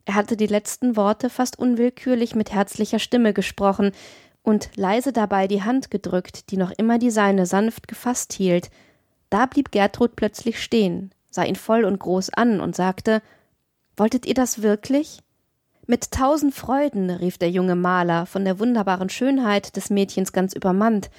Er 0.06 0.14
hatte 0.14 0.38
die 0.38 0.48
letzten 0.48 0.96
Worte 0.96 1.32
fast 1.32 1.58
unwillkürlich 1.58 2.36
mit 2.36 2.52
herzlicher 2.52 3.00
Stimme 3.00 3.34
gesprochen 3.34 3.92
und 4.44 4.70
leise 4.76 5.12
dabei 5.12 5.48
die 5.48 5.64
Hand 5.64 5.90
gedrückt, 5.90 6.52
die 6.52 6.58
noch 6.58 6.72
immer 6.78 7.00
die 7.00 7.12
seine 7.12 7.48
sanft 7.48 7.88
gefasst 7.88 8.34
hielt. 8.34 8.70
Da 9.32 9.48
blieb 9.48 9.72
Gertrud 9.72 10.16
plötzlich 10.16 10.62
stehen, 10.62 11.12
sah 11.32 11.44
ihn 11.44 11.56
voll 11.56 11.86
und 11.86 12.00
groß 12.00 12.32
an 12.34 12.62
und 12.62 12.76
sagte 12.76 13.24
Wolltet 13.98 14.28
ihr 14.28 14.36
das 14.36 14.62
wirklich? 14.62 15.20
Mit 15.90 16.12
tausend 16.12 16.54
Freuden, 16.54 17.10
rief 17.10 17.40
der 17.40 17.50
junge 17.50 17.76
Maler, 17.76 18.28
von 18.28 18.46
der 18.46 18.60
wunderbaren 18.60 19.10
Schönheit 19.10 19.76
des 19.76 19.90
Mädchens 19.90 20.32
ganz 20.32 20.54
übermannt. 20.54 21.10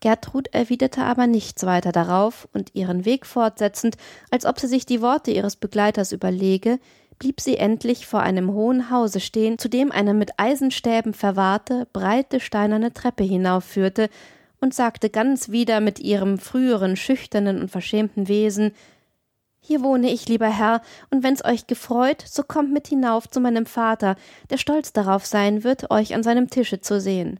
Gertrud 0.00 0.46
erwiderte 0.52 1.02
aber 1.02 1.26
nichts 1.26 1.66
weiter 1.66 1.90
darauf, 1.90 2.46
und 2.52 2.72
ihren 2.72 3.04
Weg 3.04 3.26
fortsetzend, 3.26 3.96
als 4.30 4.46
ob 4.46 4.60
sie 4.60 4.68
sich 4.68 4.86
die 4.86 5.02
Worte 5.02 5.32
ihres 5.32 5.56
Begleiters 5.56 6.12
überlege, 6.12 6.78
blieb 7.18 7.40
sie 7.40 7.56
endlich 7.56 8.06
vor 8.06 8.20
einem 8.20 8.52
hohen 8.52 8.90
Hause 8.92 9.18
stehen, 9.18 9.58
zu 9.58 9.68
dem 9.68 9.90
eine 9.90 10.14
mit 10.14 10.38
Eisenstäben 10.38 11.14
verwahrte, 11.14 11.88
breite 11.92 12.38
steinerne 12.38 12.92
Treppe 12.94 13.24
hinaufführte, 13.24 14.08
und 14.60 14.72
sagte 14.72 15.10
ganz 15.10 15.48
wieder 15.48 15.80
mit 15.80 15.98
ihrem 15.98 16.38
früheren 16.38 16.94
schüchternen 16.94 17.60
und 17.60 17.72
verschämten 17.72 18.28
Wesen 18.28 18.70
Hier 19.64 19.80
wohne 19.80 20.10
ich, 20.10 20.28
lieber 20.28 20.48
Herr, 20.48 20.82
und 21.10 21.22
wenn's 21.22 21.44
euch 21.44 21.68
gefreut, 21.68 22.24
so 22.26 22.42
kommt 22.42 22.72
mit 22.72 22.88
hinauf 22.88 23.30
zu 23.30 23.38
meinem 23.38 23.64
Vater, 23.64 24.16
der 24.50 24.56
stolz 24.56 24.92
darauf 24.92 25.24
sein 25.24 25.62
wird, 25.62 25.88
euch 25.92 26.16
an 26.16 26.24
seinem 26.24 26.50
Tische 26.50 26.80
zu 26.80 27.00
sehen. 27.00 27.38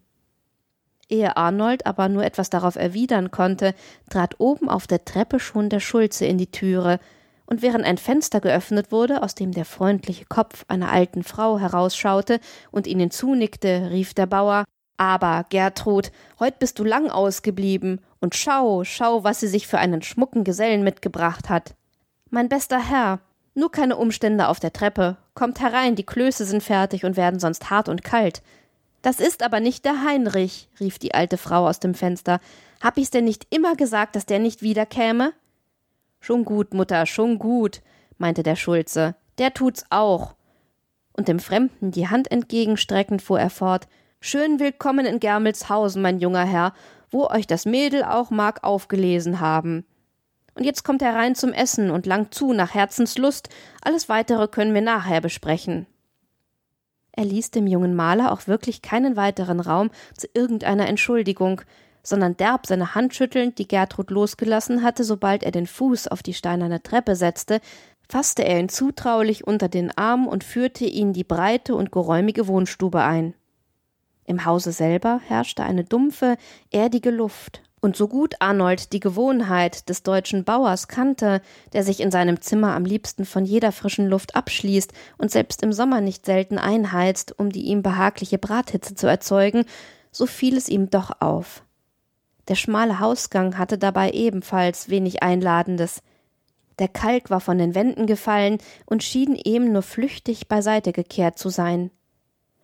Ehe 1.09 1.37
Arnold 1.37 1.85
aber 1.85 2.09
nur 2.09 2.25
etwas 2.25 2.49
darauf 2.49 2.77
erwidern 2.77 3.33
konnte, 3.33 3.75
trat 4.09 4.39
oben 4.39 4.69
auf 4.69 4.87
der 4.87 5.05
Treppe 5.05 5.41
schon 5.41 5.69
der 5.69 5.81
Schulze 5.81 6.25
in 6.25 6.39
die 6.39 6.51
Türe, 6.51 7.01
und 7.45 7.61
während 7.61 7.85
ein 7.85 7.99
Fenster 7.99 8.41
geöffnet 8.41 8.93
wurde, 8.93 9.25
aus 9.25 9.35
dem 9.35 9.51
der 9.51 9.65
freundliche 9.65 10.25
Kopf 10.25 10.65
einer 10.69 10.93
alten 10.93 11.25
Frau 11.25 11.59
herausschaute 11.59 12.39
und 12.71 12.87
ihnen 12.87 13.11
zunickte, 13.11 13.91
rief 13.91 14.15
der 14.15 14.27
Bauer 14.27 14.65
Aber, 14.97 15.45
Gertrud, 15.51 16.13
heut 16.39 16.61
bist 16.61 16.79
du 16.79 16.85
lang 16.85 17.11
ausgeblieben, 17.11 18.01
und 18.21 18.37
schau, 18.37 18.85
schau, 18.85 19.25
was 19.25 19.41
sie 19.41 19.49
sich 19.49 19.67
für 19.67 19.79
einen 19.79 20.03
schmucken 20.03 20.45
Gesellen 20.45 20.85
mitgebracht 20.85 21.49
hat. 21.49 21.75
Mein 22.35 22.49
bester 22.49 22.79
Herr, 22.79 23.21
nur 23.55 23.71
keine 23.71 23.97
Umstände 23.97 24.49
auf 24.49 24.59
der 24.59 24.73
Treppe. 24.73 25.19
Kommt 25.35 25.61
herein, 25.61 25.97
die 25.97 26.07
Klöße 26.07 26.47
sind 26.47 26.63
fertig 26.63 27.05
und 27.05 27.19
werden 27.19 27.39
sonst 27.39 27.69
hart 27.69 27.91
und 27.91 28.05
kalt. 28.05 28.41
Das 29.03 29.21
ist 29.21 29.43
aber 29.43 29.61
nicht 29.61 29.85
der 29.85 30.03
Heinrich, 30.03 30.71
rief 30.81 30.99
die 30.99 31.13
alte 31.13 31.37
Frau 31.37 31.69
aus 31.69 31.79
dem 31.79 31.93
Fenster. 31.93 32.41
Hab 32.81 32.97
ich's 32.97 33.11
denn 33.11 33.25
nicht 33.25 33.49
immer 33.51 33.77
gesagt, 33.77 34.17
dass 34.17 34.25
der 34.25 34.39
nicht 34.39 34.63
wiederkäme? 34.63 35.35
Schon 36.21 36.47
gut, 36.47 36.73
Mutter, 36.73 37.05
schon 37.05 37.39
gut, 37.39 37.83
meinte 38.17 38.43
der 38.43 38.57
Schulze. 38.57 39.15
Der 39.37 39.53
tut's 39.53 39.85
auch. 39.91 40.35
Und 41.13 41.29
dem 41.29 41.39
Fremden 41.39 41.91
die 41.91 42.09
Hand 42.09 42.31
entgegenstreckend 42.31 43.21
fuhr 43.21 43.41
er 43.41 43.51
fort. 43.51 43.89
Schön 44.21 44.59
willkommen 44.59 45.05
in 45.05 45.21
Germelshausen, 45.21 46.01
mein 46.01 46.19
junger 46.19 46.47
Herr, 46.47 46.73
wo 47.11 47.27
euch 47.27 47.47
das 47.47 47.67
Mädel 47.67 48.03
auch 48.03 48.31
mag 48.31 48.65
aufgelesen 48.65 49.39
haben. 49.39 49.85
Und 50.55 50.65
jetzt 50.65 50.85
kommt 50.85 51.03
herein 51.03 51.35
zum 51.35 51.53
Essen 51.53 51.91
und 51.91 52.07
langt 52.07 52.35
zu 52.35 52.53
nach 52.53 52.75
Herzenslust. 52.75 53.49
Alles 53.81 54.09
weitere 54.09 54.49
können 54.49 54.75
wir 54.75 54.83
nachher 54.83 55.21
besprechen. 55.21 55.87
Er 57.13 57.25
ließ 57.25 57.51
dem 57.51 57.67
jungen 57.67 57.95
Maler 57.95 58.33
auch 58.33 58.47
wirklich 58.47 58.83
keinen 58.83 59.17
weiteren 59.17 59.61
Raum 59.61 59.91
zu 60.17 60.27
irgendeiner 60.35 60.89
Entschuldigung, 60.89 61.63
sondern 62.03 62.37
derb 62.37 62.67
seine 62.67 62.95
Hand 62.95 63.15
schüttelnd, 63.15 63.59
die 63.59 63.69
Gertrud 63.69 64.11
losgelassen 64.11 64.83
hatte, 64.83 65.05
sobald 65.05 65.43
er 65.43 65.53
den 65.53 65.67
Fuß 65.67 66.09
auf 66.09 66.23
die 66.23 66.35
steinerne 66.35 66.83
Treppe 66.83 67.15
setzte, 67.15 67.61
fasste 68.09 68.45
er 68.45 68.59
ihn 68.59 68.69
zutraulich 68.69 69.47
unter 69.47 69.69
den 69.69 69.97
Arm 69.97 70.27
und 70.27 70.43
führte 70.43 70.85
ihn 70.85 71.13
die 71.13 71.25
breite 71.25 71.75
und 71.75 71.93
geräumige 71.93 72.49
Wohnstube 72.49 73.03
ein. 73.03 73.35
Im 74.25 74.45
Hause 74.45 74.73
selber 74.73 75.21
herrschte 75.27 75.63
eine 75.63 75.85
dumpfe, 75.85 76.37
erdige 76.71 77.11
Luft, 77.11 77.63
und 77.83 77.97
so 77.97 78.09
gut 78.09 78.37
Arnold 78.39 78.93
die 78.93 79.01
Gewohnheit 79.01 79.89
des 79.89 80.05
deutschen 80.05 80.45
Bauers 80.45 80.89
kannte, 80.89 81.43
der 81.73 81.83
sich 81.83 82.01
in 82.01 82.13
seinem 82.13 82.41
Zimmer 82.41 82.75
am 82.75 82.85
liebsten 82.85 83.27
von 83.27 83.45
jeder 83.45 83.73
frischen 83.73 84.07
Luft 84.07 84.37
abschließt 84.37 84.93
und 85.19 85.31
selbst 85.31 85.63
im 85.63 85.73
Sommer 85.73 86.01
nicht 86.01 86.25
selten 86.25 86.59
einheizt, 86.59 87.39
um 87.39 87.51
die 87.51 87.65
ihm 87.65 87.83
behagliche 87.83 88.39
Brathitze 88.39 88.95
zu 88.95 89.09
erzeugen, 89.09 89.65
so 90.13 90.27
fiel 90.27 90.57
es 90.57 90.69
ihm 90.69 90.91
doch 90.91 91.21
auf. 91.21 91.65
Der 92.49 92.55
schmale 92.55 93.01
Hausgang 93.01 93.59
hatte 93.59 93.79
dabei 93.79 94.13
ebenfalls 94.13 94.89
wenig 94.89 95.23
Einladendes. 95.23 96.03
Der 96.79 96.89
Kalk 96.89 97.31
war 97.31 97.41
von 97.41 97.59
den 97.59 97.75
Wänden 97.75 98.07
gefallen 98.07 98.59
und 98.87 99.03
schien 99.03 99.35
eben 99.35 99.73
nur 99.73 99.83
flüchtig 99.83 100.49
beiseite 100.49 100.93
gekehrt 100.93 101.39
zu 101.39 101.49
sein. 101.49 101.91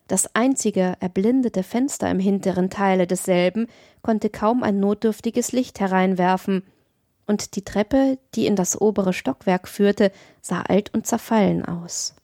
Das 0.08 0.34
einzige 0.34 0.96
erblindete 1.00 1.62
Fenster 1.62 2.10
im 2.10 2.18
hinteren 2.18 2.70
Teile 2.70 3.06
desselben 3.06 3.68
konnte 4.02 4.30
kaum 4.30 4.62
ein 4.62 4.80
notdürftiges 4.80 5.52
Licht 5.52 5.78
hereinwerfen, 5.80 6.64
und 7.26 7.56
die 7.56 7.62
Treppe, 7.62 8.18
die 8.34 8.46
in 8.46 8.56
das 8.56 8.80
obere 8.80 9.12
Stockwerk 9.12 9.68
führte, 9.68 10.10
sah 10.40 10.62
alt 10.62 10.94
und 10.94 11.06
zerfallen 11.06 11.62
aus. 11.62 12.14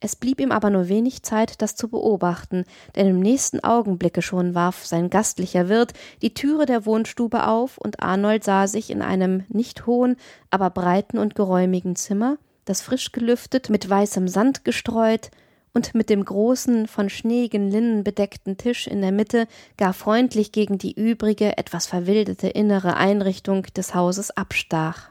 Es 0.00 0.16
blieb 0.16 0.38
ihm 0.40 0.52
aber 0.52 0.68
nur 0.68 0.88
wenig 0.88 1.22
Zeit, 1.22 1.62
das 1.62 1.74
zu 1.74 1.88
beobachten, 1.88 2.64
denn 2.94 3.06
im 3.06 3.20
nächsten 3.20 3.64
Augenblicke 3.64 4.20
schon 4.20 4.54
warf 4.54 4.84
sein 4.84 5.08
gastlicher 5.08 5.70
Wirt 5.70 5.94
die 6.20 6.34
Türe 6.34 6.66
der 6.66 6.84
Wohnstube 6.84 7.46
auf, 7.46 7.78
und 7.78 8.02
Arnold 8.02 8.44
sah 8.44 8.66
sich 8.66 8.90
in 8.90 9.00
einem 9.00 9.44
nicht 9.48 9.86
hohen, 9.86 10.16
aber 10.50 10.68
breiten 10.68 11.16
und 11.16 11.34
geräumigen 11.34 11.96
Zimmer, 11.96 12.36
das 12.66 12.82
frisch 12.82 13.12
gelüftet, 13.12 13.70
mit 13.70 13.88
weißem 13.88 14.28
Sand 14.28 14.64
gestreut, 14.64 15.30
und 15.74 15.94
mit 15.94 16.10
dem 16.10 16.24
großen, 16.24 16.86
von 16.86 17.08
schneeigen 17.08 17.70
Linnen 17.70 18.04
bedeckten 18.04 18.56
Tisch 18.56 18.86
in 18.86 19.00
der 19.00 19.12
Mitte 19.12 19.46
gar 19.76 19.92
freundlich 19.92 20.52
gegen 20.52 20.78
die 20.78 20.92
übrige, 20.92 21.56
etwas 21.56 21.86
verwilderte 21.86 22.48
innere 22.48 22.96
Einrichtung 22.96 23.62
des 23.74 23.94
Hauses 23.94 24.30
abstach. 24.30 25.08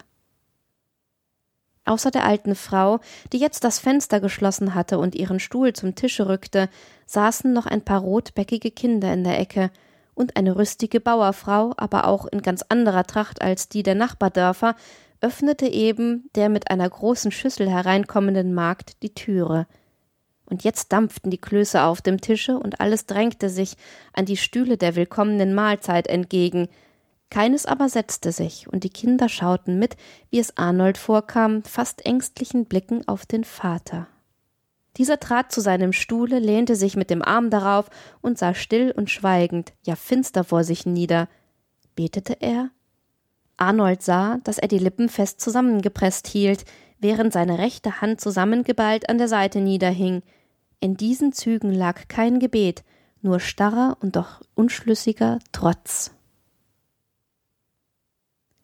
Außer 1.84 2.12
der 2.12 2.26
alten 2.26 2.54
Frau, 2.54 3.00
die 3.34 3.40
jetzt 3.40 3.64
das 3.64 3.80
Fenster 3.80 4.20
geschlossen 4.20 4.76
hatte 4.76 5.00
und 5.00 5.16
ihren 5.16 5.40
Stuhl 5.40 5.74
zum 5.74 5.96
Tische 5.96 6.28
rückte, 6.30 6.70
saßen 7.08 7.52
noch 7.52 7.66
ein 7.66 7.82
paar 7.82 8.02
rotbäckige 8.02 8.70
Kinder 8.70 9.12
in 9.12 9.24
der 9.24 9.40
Ecke 9.40 9.72
und 10.14 10.38
eine 10.38 10.56
rüstige 10.56 11.00
Bauerfrau, 11.00 11.74
aber 11.78 12.06
auch 12.06 12.28
in 12.28 12.44
ganz 12.44 12.62
anderer 12.62 13.06
Tracht 13.06 13.42
als 13.42 13.68
die 13.68 13.82
der 13.82 13.96
Nachbardörfer, 13.96 14.76
öffnete 15.22 15.68
eben 15.68 16.30
der 16.36 16.50
mit 16.50 16.70
einer 16.70 16.88
großen 16.88 17.32
Schüssel 17.32 17.70
hereinkommenden 17.70 18.54
Magd 18.54 19.02
die 19.02 19.14
Türe 19.14 19.66
und 20.52 20.64
jetzt 20.64 20.92
dampften 20.92 21.32
die 21.32 21.40
Klöße 21.40 21.82
auf 21.82 22.02
dem 22.02 22.20
Tische 22.20 22.60
und 22.60 22.82
alles 22.82 23.06
drängte 23.06 23.50
sich 23.50 23.76
an 24.14 24.26
die 24.26 24.38
Stühle 24.38 24.78
der 24.78 24.96
willkommenen 24.96 25.56
Mahlzeit 25.56 26.08
entgegen. 26.08 26.68
Keines 27.30 27.66
aber 27.66 27.88
setzte 27.88 28.34
sich, 28.34 28.68
und 28.68 28.84
die 28.84 28.90
Kinder 28.90 29.30
schauten 29.30 29.80
mit, 29.80 29.96
wie 30.30 30.40
es 30.40 30.58
Arnold 30.58 30.98
vorkam, 30.98 31.64
fast 31.64 32.06
ängstlichen 32.06 32.66
Blicken 32.66 33.08
auf 33.08 33.26
den 33.26 33.46
Vater. 33.46 34.08
Dieser 34.98 35.22
trat 35.22 35.54
zu 35.54 35.62
seinem 35.62 35.94
Stuhle, 35.94 36.40
lehnte 36.40 36.76
sich 36.76 36.98
mit 36.98 37.10
dem 37.10 37.22
Arm 37.22 37.50
darauf 37.50 37.90
und 38.20 38.38
sah 38.38 38.54
still 38.54 38.92
und 38.92 39.10
schweigend, 39.10 39.72
ja 39.84 39.96
finster 39.96 40.44
vor 40.44 40.66
sich 40.66 40.86
nieder. 40.86 41.30
Betete 41.96 42.42
er? 42.42 42.72
Arnold 43.56 44.02
sah, 44.02 44.40
dass 44.44 44.58
er 44.58 44.68
die 44.68 44.80
Lippen 44.80 45.08
fest 45.08 45.40
zusammengepresst 45.40 46.28
hielt, 46.28 46.66
während 47.00 47.32
seine 47.32 47.58
rechte 47.58 48.02
Hand 48.02 48.20
zusammengeballt 48.20 49.08
an 49.10 49.18
der 49.18 49.30
Seite 49.30 49.62
niederhing. 49.62 50.24
In 50.84 50.98
diesen 50.98 51.32
Zügen 51.32 51.72
lag 51.72 52.08
kein 52.08 52.40
Gebet, 52.40 52.84
nur 53.22 53.40
starrer 53.40 53.98
und 54.02 54.16
doch 54.16 54.42
unschlüssiger 54.56 55.38
Trotz. 55.52 56.12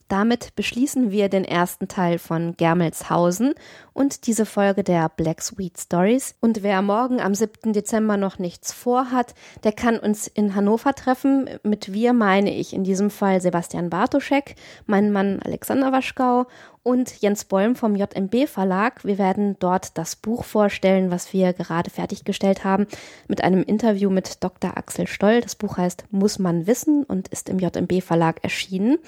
Damit 0.08 0.56
beschließen 0.56 1.12
wir 1.12 1.28
den 1.28 1.44
ersten 1.44 1.88
Teil 1.88 2.18
von 2.18 2.56
Germelshausen 2.56 3.54
und 3.94 4.26
diese 4.28 4.46
Folge 4.46 4.84
der 4.84 5.10
Black 5.10 5.42
Sweet 5.42 5.78
Stories. 5.78 6.36
Und 6.40 6.64
wer 6.64 6.82
morgen 6.82 7.20
am 7.20 7.36
7. 7.36 7.74
Dezember 7.74 8.16
noch 8.16 8.40
nichts 8.40 8.72
vorhat, 8.72 9.34
der 9.66 9.74
kann 9.74 10.00
uns 10.00 10.28
in 10.28 10.56
Hannover 10.56 10.94
treffen. 10.94 11.50
Mit 11.64 11.92
wir 11.92 12.14
meine 12.14 12.54
ich 12.54 12.74
in 12.74 12.86
diesem 12.86 13.10
Fall 13.10 13.42
Sebastian 13.42 13.90
Bartoschek, 13.90 14.56
mein 14.86 15.12
Mann 15.12 15.42
Alexander 15.44 15.92
Waschkau 15.92 16.46
und 16.84 17.22
Jens 17.22 17.44
Bollm 17.44 17.76
vom 17.76 17.98
JMB 17.98 18.48
Verlag. 18.48 19.04
Wir 19.04 19.18
werden 19.18 19.58
dort 19.60 19.98
das 19.98 20.16
Buch 20.16 20.46
vorstellen, 20.46 21.12
was 21.12 21.34
wir 21.34 21.52
gerade 21.52 21.90
fertiggestellt 21.90 22.64
haben, 22.64 22.88
mit 23.28 23.44
einem 23.44 23.62
Interview 23.62 24.10
mit 24.10 24.42
Dr. 24.42 24.78
Axel 24.78 25.06
Stoll. 25.06 25.42
Das 25.42 25.56
Buch 25.56 25.76
heißt 25.76 26.06
Muss 26.12 26.40
man 26.40 26.66
wissen 26.66 27.04
und 27.04 27.28
ist 27.28 27.50
im 27.50 27.60
JMB 27.60 28.02
Verlag 28.02 28.42
erschienen. 28.42 29.00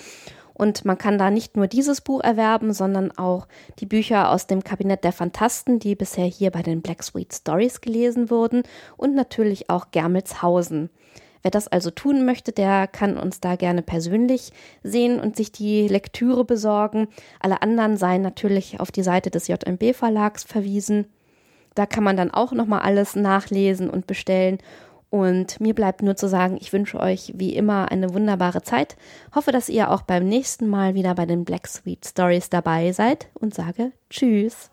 Und 0.60 0.84
man 0.84 0.98
kann 0.98 1.18
da 1.18 1.32
nicht 1.32 1.56
nur 1.56 1.68
dieses 1.68 2.02
Buch 2.02 2.20
erwerben, 2.20 2.74
sondern 2.74 3.18
auch 3.18 3.48
die 3.80 3.86
Bücher 3.86 4.30
aus 4.30 4.46
dem 4.46 4.62
Kabinett 4.62 5.06
der 5.06 5.14
Fantasten, 5.14 5.80
die 5.80 5.96
bisher 5.96 6.26
hier 6.26 6.52
bei 6.52 6.62
den 6.62 6.82
Black 6.82 7.02
Sweet 7.02 7.34
Stories 7.34 7.80
gelesen 7.80 8.30
wurden 8.30 8.64
und 8.98 9.16
natürlich 9.16 9.70
auch 9.70 9.92
Germelshausen. 9.92 10.90
Wer 11.44 11.52
das 11.52 11.70
also 11.70 11.92
tun 11.92 12.26
möchte, 12.26 12.52
der 12.52 12.88
kann 12.88 13.18
uns 13.18 13.40
da 13.40 13.56
gerne 13.56 13.82
persönlich 13.82 14.52
sehen 14.84 15.22
und 15.22 15.38
sich 15.38 15.54
die 15.54 15.88
Lektüre 15.88 16.44
besorgen. 16.44 17.08
Alle 17.40 17.62
anderen 17.62 17.96
seien 17.96 18.22
natürlich 18.22 18.82
auf 18.82 18.92
die 18.92 19.04
Seite 19.04 19.30
des 19.30 19.48
JMB 19.48 19.96
Verlags 19.96 20.44
verwiesen. 20.44 21.08
Da 21.74 21.86
kann 21.86 22.04
man 22.04 22.18
dann 22.18 22.32
auch 22.32 22.52
nochmal 22.52 22.82
alles 22.82 23.16
nachlesen 23.16 23.90
und 23.90 24.08
bestellen. 24.08 24.58
Und 25.10 25.60
mir 25.60 25.74
bleibt 25.74 26.04
nur 26.04 26.16
zu 26.16 26.28
sagen, 26.28 26.58
ich 26.62 26.72
wünsche 26.72 27.00
euch 27.00 27.34
wie 27.36 27.56
immer 27.56 27.92
eine 27.92 28.14
wunderbare 28.14 28.62
Zeit. 28.62 28.96
Hoffe, 29.34 29.52
dass 29.52 29.70
ihr 29.70 29.90
auch 29.90 30.04
beim 30.04 30.28
nächsten 30.28 30.68
Mal 30.68 30.94
wieder 30.94 31.16
bei 31.16 31.26
den 31.26 31.46
Black 31.46 31.68
Sweet 31.68 32.06
Stories 32.06 32.50
dabei 32.50 32.92
seid 32.92 33.28
und 33.34 33.54
sage 33.54 33.92
Tschüss. 34.10 34.70